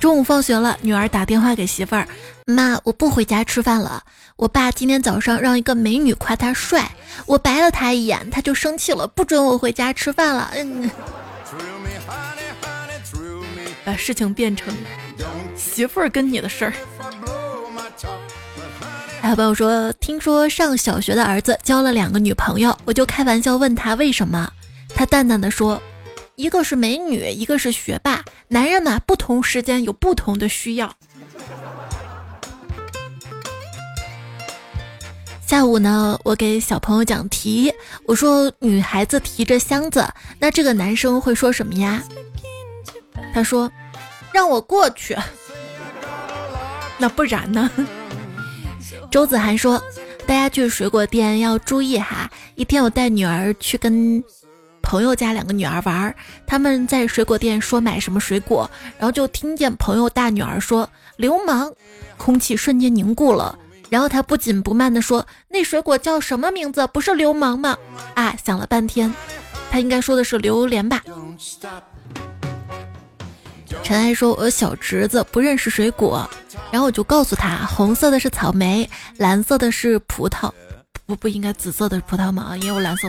[0.00, 2.06] 中午放学了，女儿打电话给媳妇儿
[2.46, 4.02] ：“妈，我不回家吃饭了。
[4.36, 6.90] 我爸今天早上让一个美女夸他帅，
[7.26, 10.90] 我白了他一眼，他就生气了，不准我回家吃饭了。”嗯，
[13.84, 14.74] 把事情变成
[15.56, 16.72] 媳妇儿跟你的事儿。
[19.24, 24.52] 还有朋友说，听说上小学的儿子交了两个女朋友，我就开玩笑问他为什么，
[24.94, 25.80] 他淡淡的说，
[26.34, 30.94] 一个是美女，一个是学霸，男人嘛，不同时间有不同的需要。
[35.46, 37.72] 下午呢，我给小朋友讲题，
[38.04, 40.06] 我说女孩子提着箱子，
[40.38, 42.04] 那这个男生会说什么呀？
[43.32, 43.72] 他说，
[44.34, 45.16] 让我过去。
[46.98, 47.70] 那不然呢？
[49.14, 49.80] 周子涵说
[50.26, 52.28] ：“大家去水果店要注意哈！
[52.56, 54.20] 一天我带女儿去跟
[54.82, 56.12] 朋友家两个女儿玩，
[56.48, 61.72] 他们在水果店说买什么水果，然后就听见朋友大女儿说‘流氓’，
[62.18, 63.56] 空气瞬间凝固了。
[63.88, 66.84] 然后他不紧不慢地说：‘那水果叫什么名字？
[66.88, 67.76] 不是流氓吗？’
[68.16, 69.14] 啊，想了半天，
[69.70, 71.00] 他应该说的是榴莲吧。”
[73.84, 76.28] 陈爱说：“我小侄子不认识水果，
[76.70, 80.50] 然后我就告诉他，红色的是草莓，蓝色的是葡萄，
[81.04, 82.56] 不不应该紫色的是葡萄吗？
[82.56, 83.06] 也有蓝色。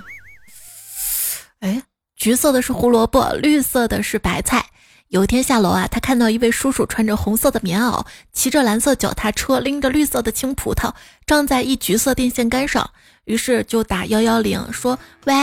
[1.61, 1.81] 哎，
[2.17, 4.65] 橘色的是胡萝卜，绿色的是白菜。
[5.07, 10.91] 有一天下楼啊，他看到一位叔叔穿着红色的棉袄，骑着蓝色脚踏车，拎着绿色的青葡萄，
[11.25, 12.89] 撞在一橘色电线杆上，
[13.23, 15.33] 于是就打幺幺零，说：喂，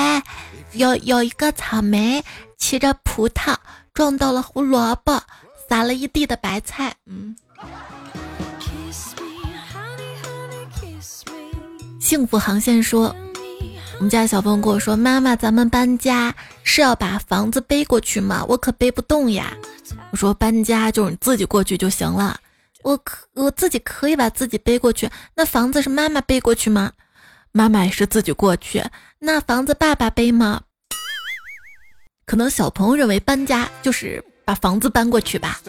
[0.72, 2.22] 有有一个草莓
[2.58, 3.56] 骑着葡萄。”
[3.94, 5.22] 撞到了胡萝卜，
[5.68, 6.94] 撒了一地的白菜。
[7.06, 7.36] 嗯，
[12.00, 13.14] 幸福航线说，
[13.96, 18.44] 我们家小朋友跟我说，妈妈，咱们搬家是要把房子背过去吗？
[18.48, 19.54] 我可背不动呀。
[20.10, 22.38] 我说搬家就是你自己过去就行了。
[22.82, 26.92] 我可我自己可以把自己背过去，那房子是妈妈背过去吗？
[27.52, 28.82] 妈妈也是自己过去，
[29.18, 30.62] 那房子爸爸背吗？
[32.32, 35.60] 可能小朋友认为搬家就是把房子搬过去吧。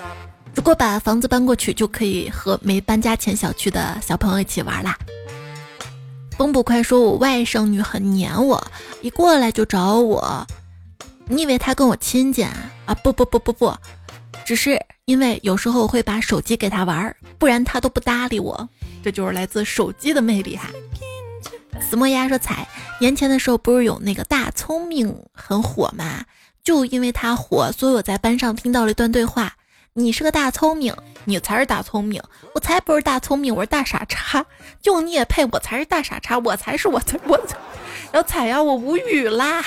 [0.55, 4.97] 如果把房子搬过去，就可以和没搬家前小区的小朋友一起玩啦。
[6.37, 8.65] 风不快说，我外甥女很黏我，
[9.01, 10.47] 一过来就找我。
[11.25, 12.71] 你以为她跟我亲近啊？
[12.85, 13.75] 啊不不不不不。
[14.45, 18.69] 只是因为有时候我会把手机给她玩，不然她都不搭理我。
[19.03, 20.69] 这就是来自手机的魅力哈。
[21.81, 22.65] 死磨牙说：“彩
[23.01, 26.23] 年前的时候不是有那个大聪明很火吗？
[26.63, 29.51] 就因为他火，所以我在班上听到了一段对话：
[29.93, 30.95] 你是个大聪明，
[31.25, 32.23] 你才是大聪明，
[32.55, 34.45] 我才不是大聪明，我是大傻叉。
[34.81, 35.45] 就你也配？
[35.51, 37.37] 我才是大傻叉，我才是我才我。
[38.13, 39.63] 然后彩呀，我无语啦。”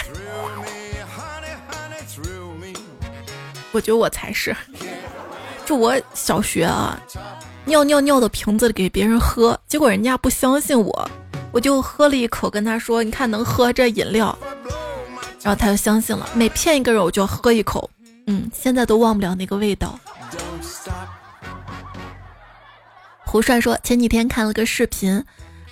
[3.72, 4.56] 我觉得我才是，
[5.66, 6.98] 就我小学啊，
[7.66, 11.10] 尿尿尿到瓶子里给别人喝，结果人家不相信我，
[11.52, 14.34] 我就喝了一口，跟他说：“你看能喝这饮料。”
[15.46, 16.28] 然后他就相信了。
[16.34, 17.88] 每骗一个人，我就喝一口，
[18.26, 19.96] 嗯，现在都忘不了那个味道。
[23.24, 25.24] 胡帅说，前几天看了个视频，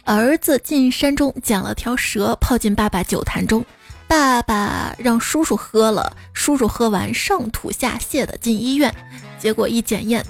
[0.04, 3.66] 儿子进山中捡了条蛇，泡进爸爸酒坛中。
[4.06, 8.94] 爸爸让叔叔喝了，叔叔喝完上吐下泻的进医院，
[9.40, 10.24] 结果一检验，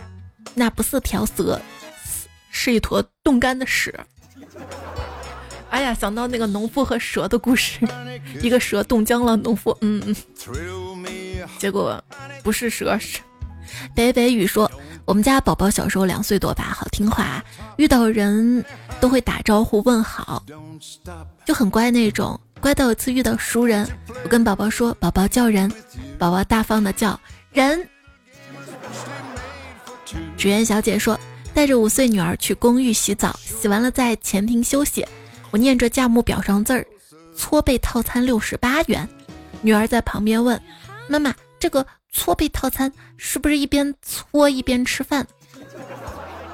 [0.55, 1.61] 那不是条蛇，
[2.49, 3.95] 是一坨冻干的屎。
[5.75, 7.81] 哎呀，想到那个农夫和蛇的故事，
[8.41, 10.15] 一个蛇冻僵了，农夫嗯嗯，
[11.59, 12.01] 结果
[12.45, 13.19] 不是蛇是。
[13.93, 14.71] 北北雨说，
[15.05, 17.45] 我们家宝宝小时候两岁多吧，好听话，
[17.77, 18.65] 遇到人
[19.01, 20.45] 都会打招呼问好，
[21.45, 22.41] 就很乖那种。
[22.61, 23.85] 乖到有次遇到熟人，
[24.23, 25.71] 我跟宝宝说：“宝宝叫人。”
[26.19, 27.19] 宝宝大方的叫
[27.53, 27.87] 人。
[30.37, 31.19] 纸鸢小姐说
[31.53, 35.05] ：“带着五岁女儿去公寓洗澡，洗完了在前厅休息。
[35.55, 36.85] 我念着价目表上字儿，
[37.37, 39.09] 搓背套餐六十八元。
[39.63, 40.61] 女儿在旁边问：
[41.07, 45.25] 妈妈，这个搓背套餐是不是一边搓一边吃饭？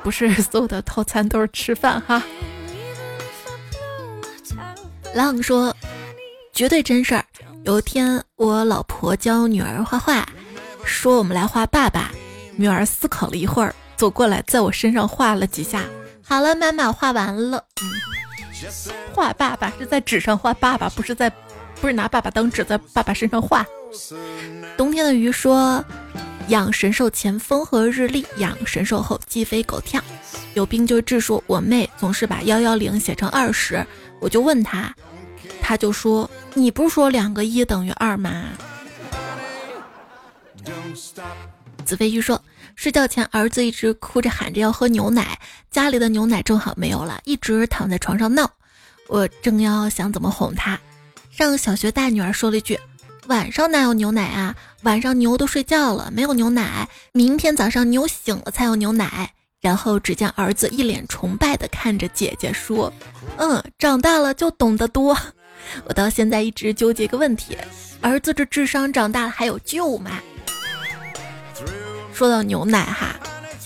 [0.02, 2.22] 不是所有的套餐都是吃饭哈。”
[5.16, 5.74] 浪说。
[6.52, 7.24] 绝对真事儿。
[7.64, 10.28] 有一天，我老婆教女儿画画，
[10.84, 12.12] 说我们来画爸爸。
[12.54, 15.86] 女儿思考了一会儿，走过来，在我身上画了几下。
[16.22, 17.64] 好了，妈妈，画完了。
[19.14, 21.30] 画爸爸是在纸上画爸爸，不是在，
[21.80, 23.66] 不是拿爸爸当纸在爸爸身上画。
[24.76, 25.84] 冬天的鱼说，
[26.48, 30.02] 养神兽前风和日丽，养神兽后鸡飞狗跳。
[30.54, 33.86] 有病就治说，我妹总是把幺幺零写成二十，
[34.20, 34.94] 我就问她。
[35.62, 38.46] 她就说：“你不是说两个一等于二吗？”
[41.84, 42.40] 子飞鱼说
[42.80, 45.38] ：“睡觉前儿子一直哭着喊着要喝牛奶，
[45.70, 48.50] 家里的牛奶正好没有了，一直躺在床上闹。
[49.06, 50.80] 我正要想怎么哄他，
[51.30, 52.80] 上小学大女儿说了一句
[53.28, 54.56] ：‘晚上哪有牛奶啊？
[54.84, 56.88] 晚上牛都睡觉了，没有牛奶。
[57.12, 62.90] 明天早上牛醒了才有牛奶。’然后只见儿子一脸崇拜地看着姐姐说
[63.36, 65.14] ：‘嗯，长大了就懂得多。’”
[65.84, 67.54] 我到现在一直纠结一个问题：
[68.00, 70.12] 儿子这智商长大了还有救吗？
[72.20, 73.18] 说到牛奶哈，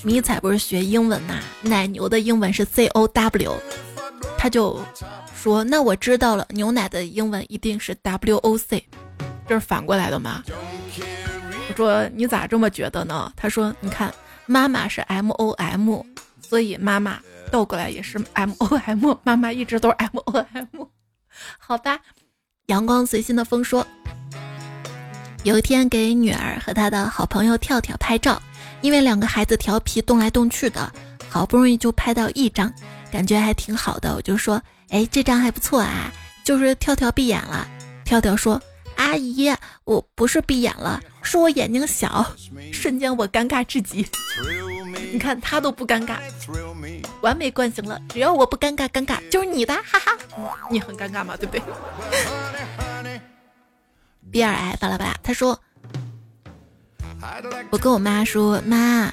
[0.05, 3.57] 迷彩不是学英文呐，奶牛的英文是 C O W，
[4.39, 4.81] 他就
[5.35, 8.87] 说那我知道了，牛奶的英文一定是 W O C，
[9.49, 10.45] 这是反过来的吗？
[11.69, 13.33] 我说你咋这么觉得呢？
[13.35, 14.15] 他说你看
[14.47, 16.03] 妈妈是 M O M，
[16.41, 17.19] 所以妈妈
[17.51, 20.87] 倒过来也是 M O M，妈妈一直都是 M O M。
[21.59, 21.99] 好吧，
[22.67, 23.85] 阳光随心的风说，
[25.45, 28.41] 有一天给女儿和她的好朋友跳跳拍照，
[28.81, 30.91] 因为两个孩子调皮动来动去的，
[31.29, 32.73] 好不容易就拍到一张，
[33.13, 36.11] 感觉还挺好的，我就说，哎，这张还不错啊，
[36.45, 37.69] 就是跳跳闭眼了。
[38.07, 38.61] 跳跳说，
[38.97, 39.55] 阿姨，
[39.85, 42.35] 我不是闭眼了，是我眼睛小。
[42.73, 44.07] 瞬间我尴尬至极。
[45.13, 46.17] 你看他都不尴尬，
[47.21, 48.01] 完美惯性了。
[48.09, 50.17] 只要我不尴尬，尴尬就是你的，哈哈。
[50.71, 51.37] 你很尴尬吗？
[51.37, 51.63] 对不对
[54.35, 55.57] ？B 二 I 巴拉巴拉，他说，
[57.71, 59.13] 我跟我妈说，妈，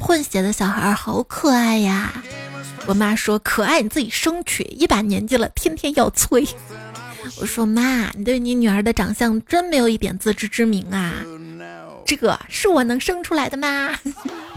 [0.00, 2.12] 混血的小孩好可爱呀。
[2.86, 6.44] 我妈说，可爱你自己生去，一把年纪了，天天要催。
[7.40, 11.14] 我说妈，你对你女儿的长相真没有一点自知之明啊。
[12.04, 13.90] 这个是我能生出来的吗？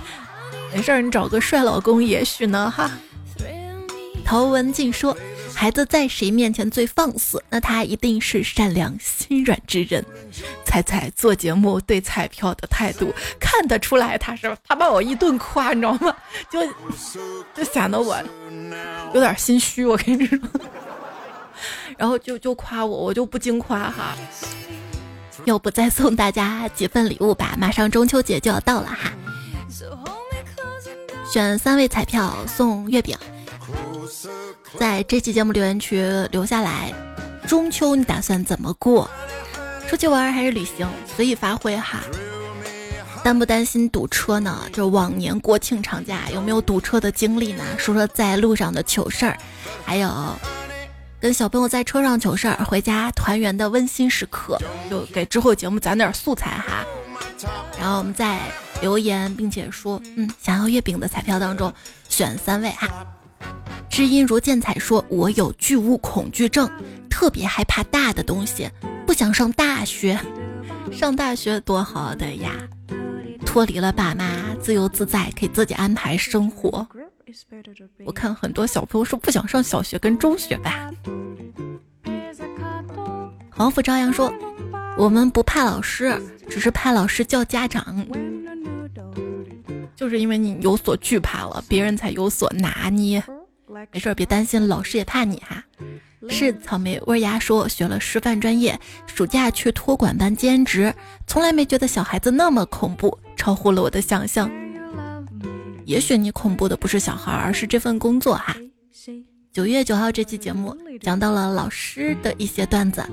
[0.73, 2.89] 没事儿，你找个帅老公也许呢哈。
[4.25, 5.15] 陶文静说。
[5.55, 7.41] 孩子在谁面前最放肆？
[7.49, 10.05] 那他一定是善良心软之人。
[10.65, 16.15] 彩彩做节目对彩票的态度看得出来，他是他把我一顿夸，你知道吗？
[16.51, 16.59] 就
[17.55, 18.21] 就显得我
[19.13, 19.85] 有点心虚。
[19.85, 20.37] 我跟你说，
[21.97, 24.15] 然后就就夸我，我就不经夸哈。
[25.45, 27.55] 要不再送大家几份礼物吧？
[27.57, 29.11] 马上中秋节就要到了哈。
[31.31, 33.17] 选三位彩票送月饼。
[34.79, 36.93] 在这期节目留言区留下来，
[37.47, 39.09] 中秋你打算怎么过？
[39.87, 40.87] 出去玩还是旅行？
[41.15, 42.01] 随意发挥哈。
[43.23, 44.67] 担不担心堵车呢？
[44.71, 47.63] 就往年国庆长假有没有堵车的经历呢？
[47.77, 49.37] 说说在路上的糗事儿，
[49.83, 50.11] 还有
[51.19, 54.59] 跟小朋友在车上糗事儿，回家团圆的温馨时刻，
[54.89, 56.85] 就给之后节目攒点素材哈。
[57.79, 58.39] 然后我们再
[58.81, 61.73] 留言，并且说，嗯，想要月饼的彩票当中
[62.09, 62.89] 选三位哈。
[63.95, 66.69] 知音如见彩说：“我有巨物恐惧症，
[67.09, 68.69] 特别害怕大的东西，
[69.07, 70.19] 不想上大学。
[70.91, 72.51] 上大学多好的呀，
[73.45, 76.85] 脱离了爸妈，自由自在，可以自己安排生活。
[78.05, 80.91] 我看很多小朋友说不想上小学跟中学吧。”
[83.49, 84.29] 黄甫朝阳说
[84.99, 88.05] ：“我们不怕老师，只是怕老师叫家长，
[89.95, 93.23] 就是因为你有所惧怕了，别人才有所拿捏。”
[93.91, 95.63] 没事，别担心，老师也怕你哈。
[96.29, 100.93] 是草莓味牙说学了师范专业，暑假去托管班兼职，
[101.27, 104.49] 从来没觉得小孩子那么恐怖，超乎了我的想象。
[105.85, 108.55] 也许你恐怖的不是小孩，而是这份工作哈。
[109.51, 113.05] 九月九号这期节目讲到了老师的一些段子，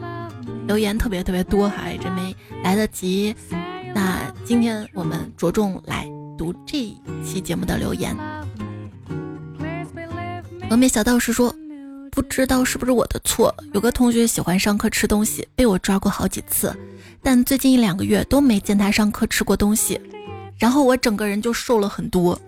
[0.67, 3.35] 留言特别特别多哈，真没来得及。
[3.95, 8.17] 那今天我们着重来读这一期节目的留言。
[10.73, 11.55] 峨眉小道士说
[12.11, 16.75] ：“不知道是不是我的错，有个同学喜欢上课吃东西，被我抓过好几次，
[17.23, 20.01] 但最近一两个月都没见他上课吃过东西，
[20.57, 22.41] 然后我整个人就瘦了很多。”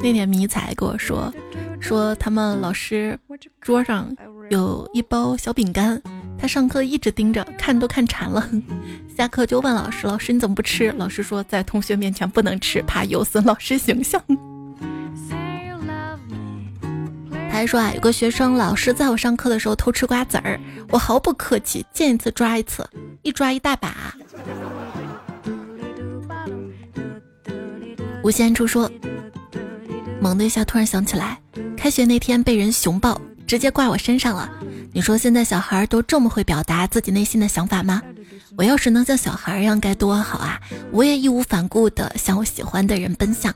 [0.00, 1.30] 那天迷彩跟我说，
[1.80, 3.18] 说他们老师
[3.60, 4.10] 桌上
[4.48, 6.00] 有一包小饼干，
[6.38, 8.48] 他上课一直盯着看，都看馋了，
[9.14, 14.18] 下课就问老师：“老师你怎么不吃？”老师说：“在同学面前不能吃，怕有损老师形象。”
[17.54, 20.58] 还说啊，有个学生老师在我上课的时候偷吃瓜子儿，
[20.90, 22.84] 我毫不客气，见一次抓一次，
[23.22, 24.12] 一抓一大把。
[28.24, 28.90] 无限处说，
[30.20, 31.40] 猛的一下突然想起来，
[31.76, 34.50] 开学那天被人熊抱，直接挂我身上了。
[34.92, 38.02] 你说现在小孩都这么会表达自己内心的想法吗？
[38.56, 40.60] 我要是能像小孩一样该多好啊！
[40.90, 43.54] 我也义无反顾的向我喜欢的人奔向。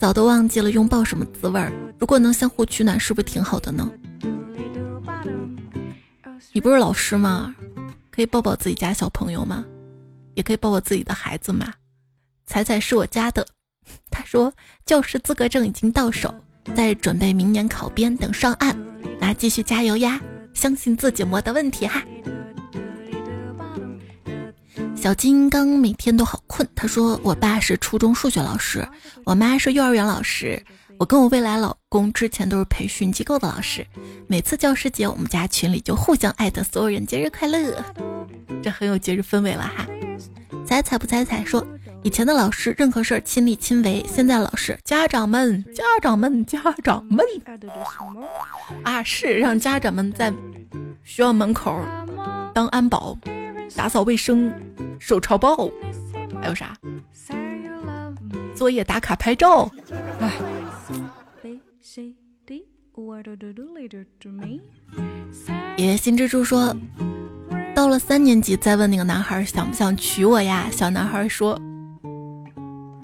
[0.00, 1.70] 早都忘记了拥抱什么滋味儿。
[1.98, 3.86] 如果能相互取暖，是不是挺好的呢？
[6.54, 7.54] 你不是老师吗？
[8.10, 9.62] 可以抱抱自己家小朋友吗？
[10.32, 11.74] 也可以抱抱自己的孩子吗？
[12.46, 13.46] 彩彩是我家的，
[14.10, 14.50] 他说
[14.86, 16.34] 教师资格证已经到手，
[16.74, 18.74] 在准备明年考编，等上岸，
[19.20, 20.18] 那继续加油呀！
[20.54, 22.02] 相信自己没得问题哈。
[25.00, 26.68] 小金刚每天都好困。
[26.76, 28.86] 他说：“我爸是初中数学老师，
[29.24, 30.62] 我妈是幼儿园老师，
[30.98, 33.86] 我跟我未来老公之前都是培训机构的老师。
[34.26, 37.82] 每次教师节，我们家群里就互相艾特所有人节日快乐，
[38.62, 39.86] 这很有节日氛围了哈。”
[40.68, 41.66] 彩彩不彩彩说
[42.04, 47.24] ：“以前的老师任何事儿亲力亲为，现在老师家长们家长们家长们
[48.84, 50.30] 啊，是让家长们在
[51.02, 51.82] 学校门口
[52.52, 53.16] 当安保。”
[53.76, 54.52] 打扫卫生、
[54.98, 55.70] 手抄报，
[56.40, 56.76] 还有啥？
[58.54, 59.70] 作业打卡、拍照。
[60.20, 60.32] 哎。
[65.76, 66.76] 爷爷新蜘蛛说
[67.74, 71.58] ：“到了三年级再问那个男孩想不想娶我呀？”小男孩说：“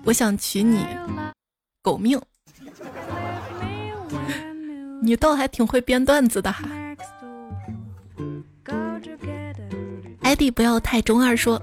[0.04, 0.84] 我想娶你，
[1.82, 2.20] 狗命。”
[5.00, 6.68] 你倒还挺会编段子的哈。
[10.36, 11.60] 弟不要太中二，说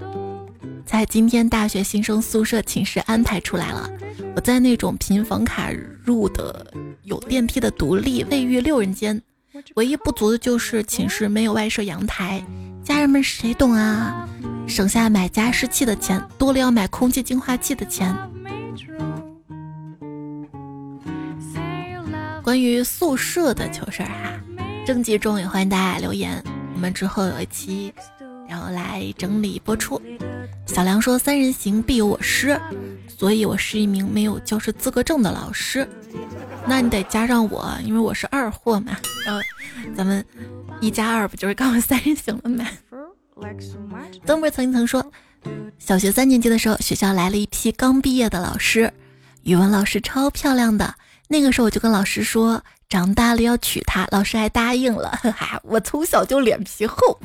[0.84, 3.88] 在今天大学新生宿舍寝室安排出来了。
[4.36, 5.70] 我在那种凭房卡
[6.02, 6.66] 入的
[7.04, 9.22] 有电梯的独立卫浴六人间，
[9.76, 12.44] 唯一不足的就是寝室没有外设阳台。
[12.82, 14.28] 家人们谁懂啊？
[14.66, 18.14] 省下买加湿器的钱，多了要买空气净化器的钱。
[22.42, 24.32] 关于宿舍的糗事儿哈，
[24.86, 26.42] 征集中也欢迎大家留言。
[26.74, 27.94] 我们之后有一期。
[28.54, 30.00] 然后来整理播出。
[30.64, 32.56] 小梁说：“三人行必有我师，
[33.08, 35.86] 所以我是一名没有教师资格证的老师。
[36.64, 38.96] 那你得加上我，因为我是二货嘛。
[39.26, 39.40] 然后
[39.96, 40.24] 咱们
[40.80, 42.64] 一加二不就是刚好三人行了吗？”
[44.24, 45.04] 东北曾经曾说，
[45.80, 48.92] 小学三年级的时候，学校来了一批刚毕业的老师，
[49.42, 50.94] 语文老师超漂亮的。
[51.26, 55.10] 那个时候我就跟老师说，长大了要娶她，老师还答应了。
[55.20, 57.18] 哈哈，我从小就脸皮厚。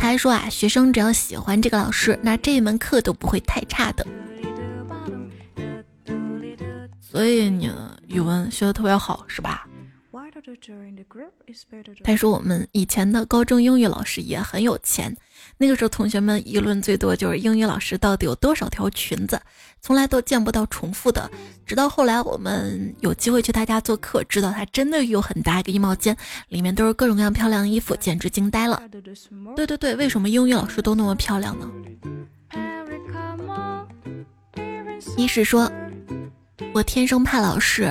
[0.00, 4.06] 他还说啊，学生只要喜欢这个老师，那这一门课都不会太差的。
[7.02, 7.70] 所以你
[8.08, 9.68] 语文学的特别好，是吧？
[12.02, 15.16] 他说我们以前的高中英语老师也很有钱，
[15.58, 19.40] 那个时候同学们议论最多就是英语老师到底有多少条裙子，
[19.80, 21.30] 从来都见不到重复的。
[21.66, 26.16] 直到后来我们有机会去他家做客，知道他真的有很大一个衣帽间，
[26.48, 28.82] 里面都是各种各样漂亮的衣服，简直惊呆了。
[29.56, 31.70] 对对对，为什么英语老师都那么漂亮呢？
[35.16, 35.70] 一是说，
[36.72, 37.88] 我天生怕老师，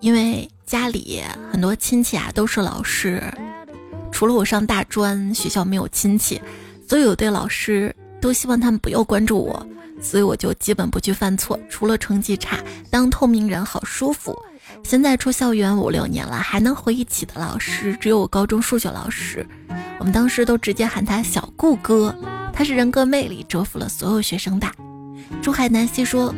[0.00, 0.48] 因为。
[0.66, 3.22] 家里很多亲戚啊都是老师，
[4.10, 6.40] 除了我上大专，学校没有亲戚，
[6.88, 9.66] 所以我对老师都希望他们不要关注我，
[10.00, 12.58] 所以我就基本不去犯错，除了成绩差，
[12.90, 14.34] 当透明人好舒服。
[14.82, 19.46] 现在出校园五六年了，还能回忆起的老师只有我高中数学老师，
[19.98, 22.14] 我们当时都直接喊他小顾哥，
[22.54, 24.66] 他是人格魅力折服了所有学生的。
[25.42, 26.34] 珠海南希说。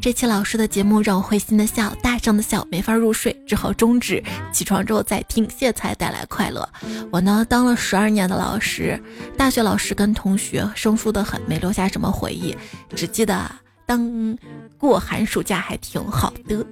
[0.00, 4.22] 这期老师的节目让我会心的笑，大上的笑，没法入睡，只好终止。
[4.52, 6.66] 起床之后再听，谢才带来快乐。
[7.10, 8.98] 我呢，当了十二年的老师，
[9.36, 12.56] 大学老师跟同学生疏的很，没留下什么回忆，
[12.94, 13.50] 只记得
[13.84, 14.38] 当
[14.78, 16.64] 过寒暑假还挺好的。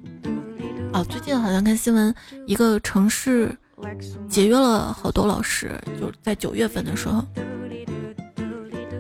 [0.93, 2.15] 哦，最近好像看新闻，
[2.47, 3.57] 一个城市
[4.29, 7.27] 节约了好多老师，就在九月份的时候。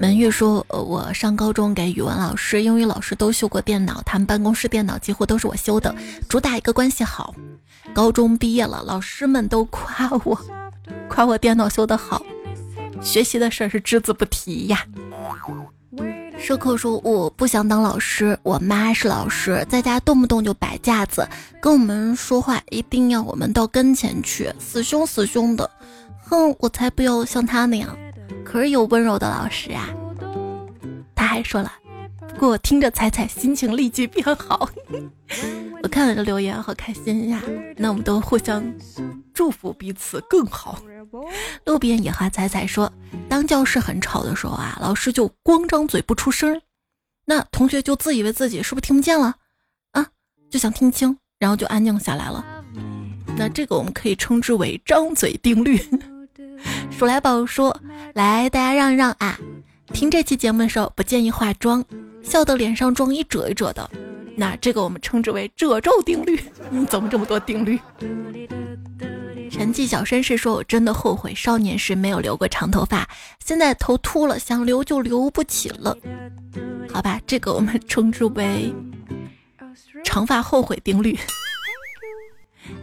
[0.01, 5.94] 门玉说：“呃，我上高中给语文老师、英语老师都修过电脑，他们办公室电脑几乎都是我修的，
[6.26, 7.34] 主打一个关系好。
[7.92, 10.40] 高中毕业了，老师们都夸我，
[11.07, 12.22] 夸我电脑修得好，
[13.03, 14.86] 学习的事儿是只字不提呀。”
[16.38, 21.28] 社课说：“我不想当老师，我妈是老师，在家动不动就摆架子，
[21.61, 25.70] 跟我们说话一定要我们到跟前去，死凶死凶的。
[26.24, 27.94] 哼，我才不要像他那样。”
[28.51, 29.88] 可是有温柔的老师啊，
[31.14, 31.72] 他还说了，
[32.30, 34.68] 不过我听着彩彩心情立即变好。
[35.80, 37.40] 我看了这留言，好开心呀！
[37.76, 38.61] 那我们都互相
[39.32, 40.82] 祝福彼此更好。
[41.64, 42.92] 路边野花彩彩说，
[43.28, 46.61] 当教室很吵的时候啊，老师就光张嘴不出声，
[47.26, 49.36] 那同学就自以为自己是不是听不见了
[49.92, 50.09] 啊？
[50.51, 52.44] 就想听清，然后就安静下来了。
[53.36, 55.80] 那这个我们可以称之为张嘴定律。
[56.90, 57.74] 鼠来宝说
[58.14, 59.38] ：“来，大家让一让啊！
[59.92, 61.84] 听这期节目的时候不建议化妆，
[62.22, 63.90] 笑的脸上妆一褶一褶的，
[64.36, 66.38] 那这个我们称之为褶皱定律。
[66.70, 67.78] 嗯，怎么这么多定律？”
[69.50, 73.08] 沉寂小绅士说：“我真的后悔少年时没有留过长头发，
[73.44, 75.96] 现在头秃了，想留就留不起了。
[76.92, 78.72] 好吧，这个我们称之为
[80.04, 81.18] 长发后悔定律。”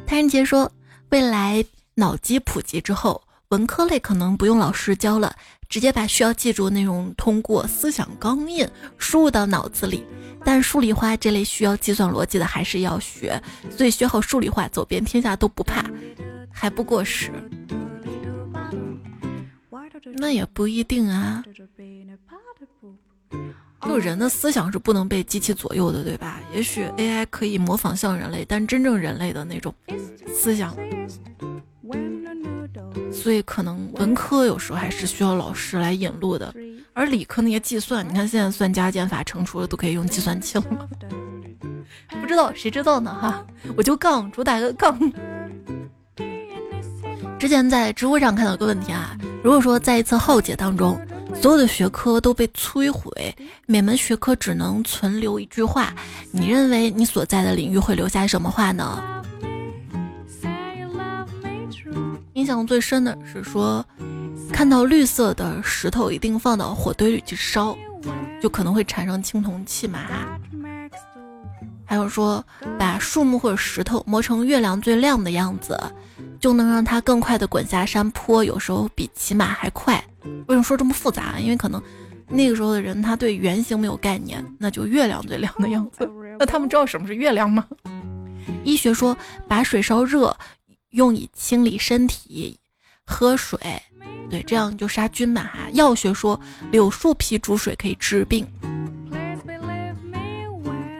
[0.07, 0.71] 谭仁杰说
[1.09, 1.63] ：“未来
[1.95, 5.33] 脑机普及之后。”文科类可能不用老师教了，
[5.69, 8.67] 直接把需要记住的内容通过思想钢印
[8.97, 10.03] 输入到脑子里。
[10.43, 15.85] 但数理化这类需要计算逻辑的还是要学，所以学好数理化，走遍天下都不怕，
[16.51, 17.31] 还不过时。
[20.17, 21.43] 那也不一定啊，
[23.81, 26.39] 就人的思想是不能被机器左右的，对吧？
[26.53, 29.73] 也许 AI 可以模仿像人类，但真正人类的那种
[30.33, 30.75] 思想。
[33.21, 36.53] 所以可能文科有时候还是需要老师来引路的，
[36.93, 40.63] 而理科那些计算，你看现在算加减法乘除的都可以用计算器了。
[42.21, 43.13] 不知道谁知道呢？
[43.19, 43.45] 哈，
[43.75, 44.97] 我就杠，主打个杠。
[47.39, 50.99] 之前在知乎上看到个问题啊，如果说在一次浩劫当中，
[51.41, 55.93] 所有的学科都被摧毁，每门学科只能存留一句话，
[56.31, 59.03] 你认为你所在的领域会留下什么话呢？
[62.37, 63.83] 印象最深的是说，
[64.53, 67.75] 看到绿色的石头一定放到火堆里去烧，
[68.39, 70.01] 就可能会产生青铜器嘛。
[71.83, 72.45] 还有说，
[72.77, 75.75] 把树木或者石头磨成月亮最亮的样子，
[76.39, 79.95] 就能让它更快的滚下山坡，有时候比骑马还快。
[80.45, 81.39] 为什么说这么复杂？
[81.39, 81.81] 因为可能
[82.29, 86.07] 那个时候的人他对圆形没有概念，那就月亮最亮的样子。
[86.37, 87.65] 那他们知道什么是月亮吗？
[88.63, 89.17] 医学说，
[89.47, 90.37] 把水烧热。
[90.97, 92.57] 用以清理身体，
[93.05, 93.59] 喝水
[94.31, 95.69] 对，这样就杀菌嘛哈。
[95.73, 96.39] 药学说
[96.71, 98.45] 柳树皮煮水可以治病。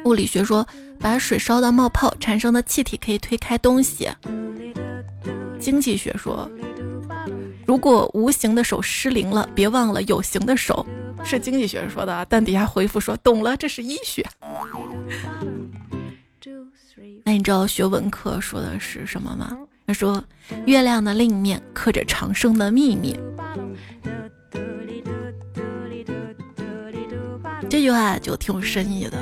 [0.06, 0.66] 物理学说
[1.00, 4.08] 把水烧到冒泡产生的气体可以推开东西。
[5.60, 6.48] 经济学说，
[7.66, 10.86] 如果无形的手失灵了，别忘了有形的手。
[11.26, 14.24] 是经济学说的，但底下回复说懂了，这是医学。
[17.26, 19.58] 那你知道学文科说的是什么吗？
[19.88, 20.22] 他说
[20.66, 23.18] 月亮的另一面刻着长生的秘密。
[27.70, 29.18] 这句话就挺有深意的，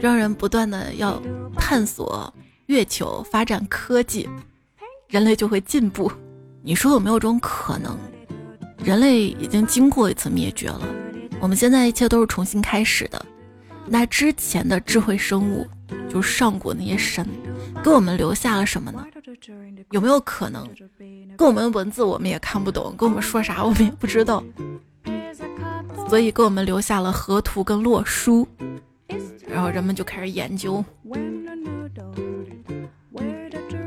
[0.00, 1.20] 让人不断的要
[1.58, 2.32] 探索
[2.66, 4.26] 月球，发展科技，
[5.08, 6.10] 人类就会进步。
[6.62, 7.94] 你说有没有种可能，
[8.82, 10.80] 人类已经经过一次灭绝了？
[11.38, 13.22] 我们现在一切都是重新开始的，
[13.86, 15.66] 那之前的智慧生物，
[16.08, 17.26] 就上古那些神，
[17.84, 19.04] 给我们留下了什么呢？
[19.90, 20.68] 有没有可能，
[21.36, 24.42] 跟我们文字我们也看不懂，跟我们说啥我们也不知道，
[26.08, 28.46] 所以给我们留下了河图跟洛书，
[29.48, 30.84] 然后人们就开始研究。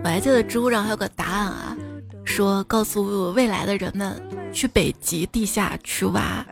[0.03, 1.77] 我还记得知乎上还有个答案啊，
[2.23, 4.21] 说告诉未来的人们
[4.53, 6.45] 去北极地下去挖。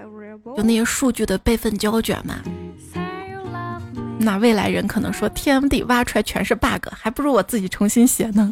[0.57, 2.41] 就那些数据的备份胶卷嘛，
[4.19, 8.51] 那未来人可能说 TMD 挖出来全是 bug，还不如我自己重新写呢。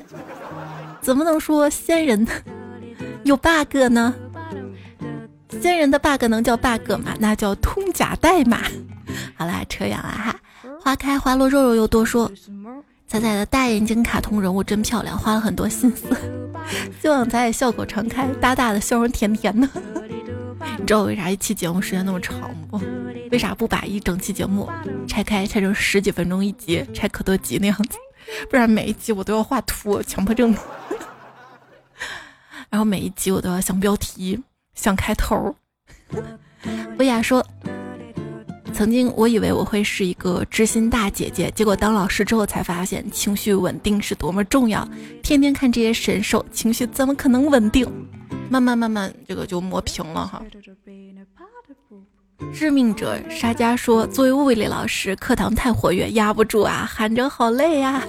[1.02, 2.26] 怎么能说仙人
[3.24, 4.14] 有 bug 呢？
[5.62, 7.16] 仙人的 bug 能叫 bug 吗？
[7.20, 8.62] 那叫通假代码。
[9.36, 10.36] 好啦，扯远了哈。
[10.80, 12.32] 花开花落，肉肉又多说。
[13.08, 16.08] 彩彩的大眼睛卡通人物真漂亮，花了很多心思。
[17.02, 19.68] 希望彩彩笑口常开，大大的笑容甜甜的。
[20.78, 22.40] 你知道我为啥一期节目时间那么长
[22.70, 22.80] 不？
[23.32, 24.70] 为啥不把一整期节目
[25.08, 27.98] 拆开，拆成十几分钟一集，拆可多集那样子？
[28.50, 30.56] 不然每一集我都要画图，强迫症。
[32.72, 34.42] 然后每一集我都要想标题、
[34.74, 35.54] 想开头。
[36.98, 37.46] 薇娅说
[38.72, 44.88] ：“曾经我以为我会是一个知心大姐姐，结果当老师之后才发现情绪稳定是多么重要。
[45.22, 47.86] 天天看这些神兽，情绪怎么可能稳定？”
[48.50, 50.42] 慢慢慢慢，这个就磨平了哈。
[52.54, 58.02] 致命者沙家说：“作为物理老师，课堂太活跃，压不住啊，喊着好累呀。”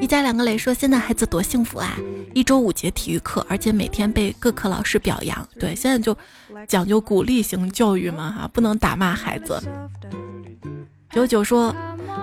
[0.00, 1.96] 一家两个磊说：“现在孩子多幸福啊，
[2.34, 5.48] 一周五节体育课，而且每天被各科老师表扬。
[5.58, 6.16] 对，现在就
[6.68, 9.62] 讲究鼓励型教育嘛哈，不能打骂孩子。”
[11.10, 11.74] 九九说：“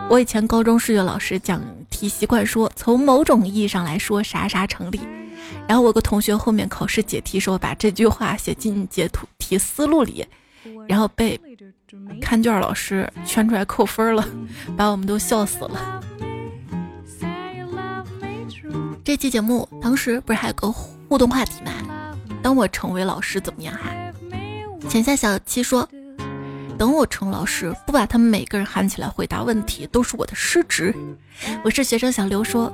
[0.09, 4.99] 我以前高中数学老师讲题习惯说，从某种意义上来说，啥啥成立。”
[5.67, 10.25] 然后我个同学后面考试解题时候把这句话写进解题思路里，
[10.87, 11.39] 然后被
[12.21, 14.27] 看卷老师圈出来扣分了，
[14.77, 16.01] 把我们都笑死了。
[19.03, 21.71] 这期节目当时不是还有个互动话题吗？
[22.43, 23.91] 当我成为老师怎么样哈？
[24.87, 25.87] 浅夏小七说，
[26.77, 30.93] 等我成老师，不把他们每个人喊起来回答问题，都是我的失职。
[31.63, 32.71] 我是学生小刘说。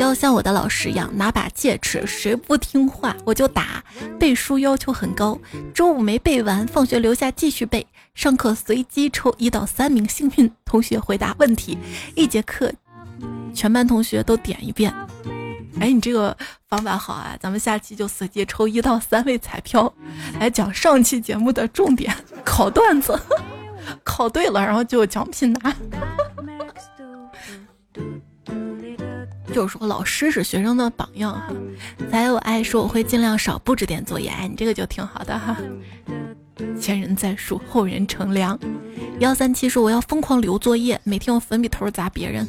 [0.00, 3.84] 要像我的老师一样，拿把戒尺，谁不听话我就打。
[4.18, 5.38] 背书要求很高，
[5.72, 7.86] 周五没背完，放学留下继续背。
[8.12, 11.78] 上课随机抽一到三名幸运同学回答问题，
[12.16, 12.72] 一节课
[13.54, 14.92] 全班同学都点一遍。
[15.78, 16.36] 哎，你这个
[16.68, 17.36] 方法好啊！
[17.40, 19.92] 咱们下期就随机抽一到三位彩票，
[20.40, 22.14] 来讲上期节目的重点
[22.44, 23.18] 考段子，
[24.02, 25.76] 考对了然后就有奖品拿。
[29.52, 31.48] 就是说，老师是学生的榜样哈。
[32.10, 35.56] 才有爱说我会尽量少布置点作业，哎，你这个就挺好的哈。
[36.80, 38.58] 前人栽树，后人乘凉。
[39.20, 42.46] 幺三七说我要疯狂留作业，每天用粉笔头砸别人。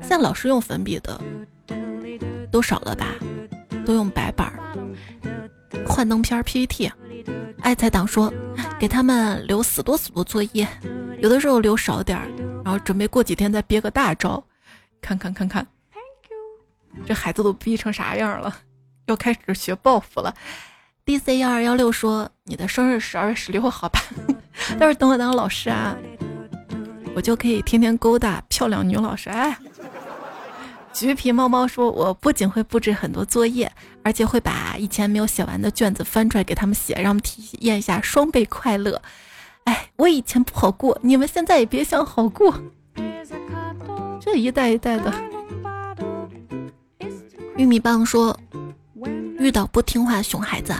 [0.00, 1.18] 现在老师用粉笔的
[2.52, 3.06] 都少了吧？
[3.84, 4.52] 都用白板、
[5.84, 6.92] 幻灯片、PPT。
[7.62, 8.32] 爱财党说
[8.78, 10.68] 给他们留死多死多作业，
[11.20, 12.28] 有的时候留少点儿，
[12.64, 14.42] 然后准备过几天再憋个大招，
[15.00, 15.66] 看看看看。
[17.06, 18.54] 这孩子都逼成啥样了？
[19.06, 20.34] 要开始学报复了。
[21.04, 24.00] D C 幺二幺六说：“你的生日十二月十六号吧？
[24.78, 25.96] 要是等我当老师啊，
[27.14, 29.56] 我就可以天天勾搭漂亮女老师。”哎，
[30.92, 33.70] 橘皮猫猫说：“我不仅会布置很多作业，
[34.02, 39.00] 而且会把以前没有写完的卷子翻出来给他们写，让他们体验一下双倍快乐。”
[39.64, 42.60] 哎，我以前不好过，你们现在也别想好过。
[44.20, 45.12] 这一代一代的。
[47.56, 48.38] 玉米棒说
[49.38, 50.74] ：“遇到不听话的熊孩子，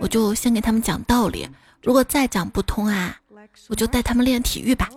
[0.00, 1.48] 我就先给他们讲道理。
[1.82, 3.20] 如果再讲不通啊，
[3.68, 4.88] 我就带他们练体育吧。”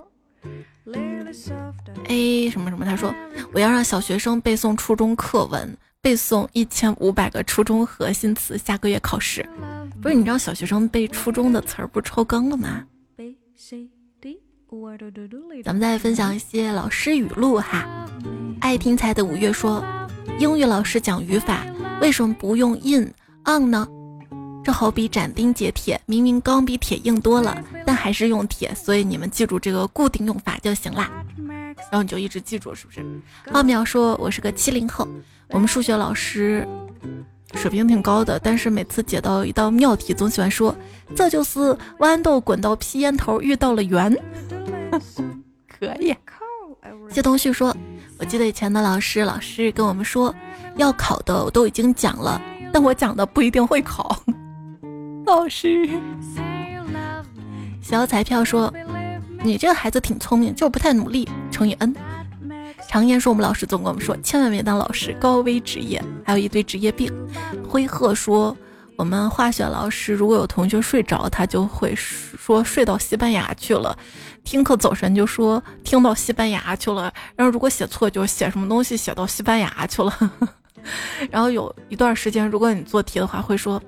[2.08, 3.14] A 什么什么，他说
[3.52, 9.48] ：“我要让小学生背诵初中课文，背诵一千五百个初中核心词，下个月考试。
[10.02, 12.84] 不是你知道小学生背初中的词儿不超纲了吗？
[15.64, 18.08] 咱们再分享一些老师语录哈。
[18.60, 19.84] 爱听才的五月说，
[20.40, 21.66] 英语老师讲语法，
[22.00, 23.12] 为什么不用 in
[23.46, 23.88] on 呢？
[24.66, 27.56] 这好比斩钉截铁，明明钢比铁硬多了，
[27.86, 31.12] 但还是用铁，所以你们记住这个固定用法就行啦。
[31.92, 33.06] 然后你就一直记住，是不是？
[33.52, 35.08] 奥妙说，我是个七零后，
[35.50, 36.68] 我们数学老师
[37.54, 40.76] 水平挺高的，但是每次解到一道妙题，总喜欢说
[41.16, 44.12] 这就是豌豆滚到屁烟头遇到了圆。
[45.70, 46.16] 可以。
[47.12, 47.76] 谢东旭说，
[48.18, 50.34] 我记得以前的老师，老师跟我们说，
[50.78, 52.42] 要考的我都已经讲了，
[52.74, 54.20] 但我讲的不一定会考。
[55.26, 55.90] 老师，
[57.82, 58.72] 小彩票说
[59.44, 61.96] ：“你这个孩子挺聪明，就是不太努力。”乘以 n。
[62.88, 67.12] 常言说，我们老师总跟我们说，千万别当老师，高危职业，还有一堆职业病。
[67.68, 68.56] 灰鹤说，
[68.96, 73.98] 我们化学老师如果有同学睡着，他就会说睡到西班牙去了；
[74.44, 77.12] 听课走神就说听到西班牙去了。
[77.36, 80.32] 然后如果写错，就写什么东西写到西班牙去了。
[81.32, 83.82] 然后有一段时间，如果你做题的话，会说。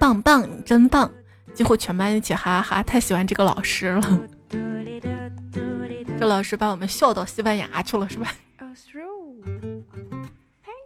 [0.00, 1.08] 棒棒，你真棒！
[1.52, 4.20] 几乎全班一起哈哈哈，太喜欢这个老师了。
[6.18, 8.32] 这老师把我们笑到西班牙去了，是吧？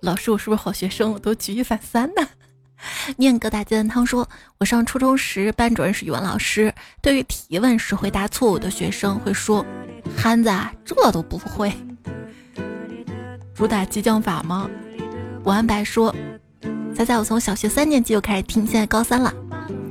[0.03, 1.13] 老师，我是不是好学生？
[1.13, 2.27] 我都举一反三呢。
[3.17, 9.65] 念个大鸡蛋汤说，我上初中时，班主任是语文老师，对于提问时回答错误的学生，会说
[10.19, 11.73] ：“憨子，啊这都不会。”
[13.55, 14.69] 主打激将法吗？
[15.45, 16.13] 王安白说。
[16.95, 19.35] 猜猜我从小学三年级就开始听，现在高三了，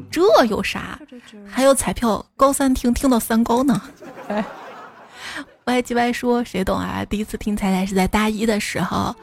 [0.09, 0.97] 这有啥？
[1.45, 3.81] 还有彩票高三听听到三高呢。
[5.65, 7.03] 歪唧歪说谁懂啊？
[7.05, 9.13] 第一次听彩彩是在大一的时候，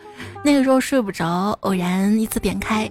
[0.44, 2.88] 那个时候睡不着，偶然一次点开，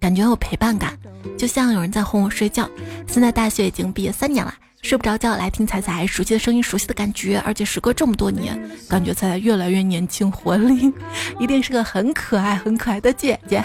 [0.00, 0.98] 感觉有陪伴感，
[1.38, 2.68] 就像有人在哄我睡觉。
[3.06, 4.52] 现在大学已经毕业三年了，
[4.82, 10.92] 睡不着觉来听彩彩，熟悉的声音，熟悉的感觉，而且时隔这么多年，感觉彩彩越来越年轻活力，
[11.38, 13.64] 一定是个很可爱很可爱的姐姐。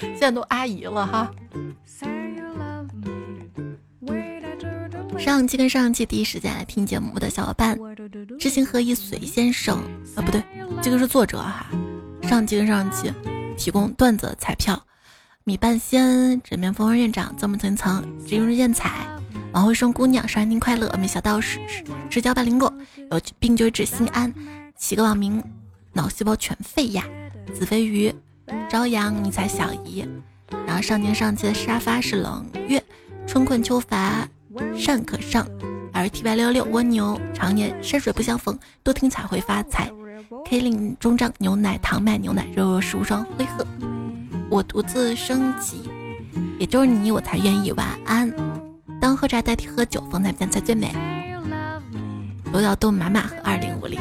[0.00, 1.30] 现在都阿姨了哈。
[5.18, 7.78] 上期跟上期第一时间来听节目的小伙伴，
[8.38, 9.78] 知行合一随先生
[10.16, 10.42] 啊，不对，
[10.82, 11.66] 这个是作者哈。
[12.22, 13.12] 上期跟上期
[13.56, 14.82] 提供段子彩票，
[15.44, 19.06] 米半仙、枕面风儿院长、曾木层层、只用艳彩、
[19.52, 21.60] 王慧生姑娘、生日快乐、米小道士、
[22.08, 22.72] 直交百灵果、
[23.10, 24.32] 有病就治心安、
[24.76, 25.42] 起个网名
[25.92, 27.04] 脑细胞全废呀、
[27.52, 28.12] 子飞鱼。
[28.68, 30.06] 朝阳，你才小姨。
[30.66, 32.82] 然后上年上气的沙发是冷月，
[33.26, 34.28] 春困秋乏
[34.76, 35.46] 善可上。
[35.92, 39.90] 而 T 八六六蜗牛，常年山水不相逢，多听才会发财。
[40.44, 43.66] K 令中章牛奶糖麦牛奶肉肉是无双灰鹤。
[44.48, 45.88] 我独自升级，
[46.58, 48.32] 也就是你我才愿意晚安。
[49.00, 50.94] 当喝茶代替喝酒，风采变才最美。
[52.52, 54.00] 罗小豆马马和二零五零。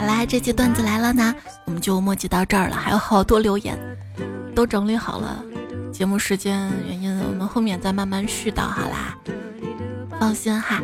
[0.00, 1.34] 好啦，这期段子来了呢，
[1.66, 2.74] 我们就墨迹到这儿了。
[2.74, 3.78] 还有好多留言
[4.54, 5.44] 都整理好了，
[5.92, 8.62] 节目时间原因，我们后面再慢慢絮叨。
[8.62, 9.18] 好啦，
[10.18, 10.80] 放心哈。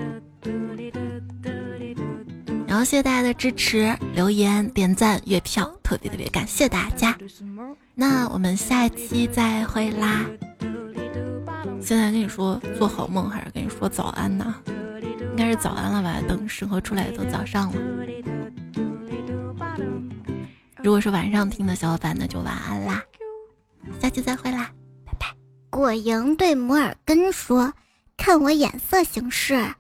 [2.67, 7.17] 然后谢谢大家的支持、留言、点赞、月票，特别特别感谢大家。
[7.95, 10.27] 那我们下期再会啦。
[11.81, 14.55] 现在跟你说做好梦，还是跟你说早安呢？
[15.31, 16.17] 应该是早安了吧？
[16.29, 17.81] 等审核出来都早上了。
[20.87, 23.03] 如果是晚上听的小伙伴，那就晚安啦，
[24.01, 24.71] 下期再会啦，
[25.05, 25.27] 拜拜。
[25.69, 27.75] 果蝇对摩尔根说
[28.17, 29.75] ：“看我眼色行事。”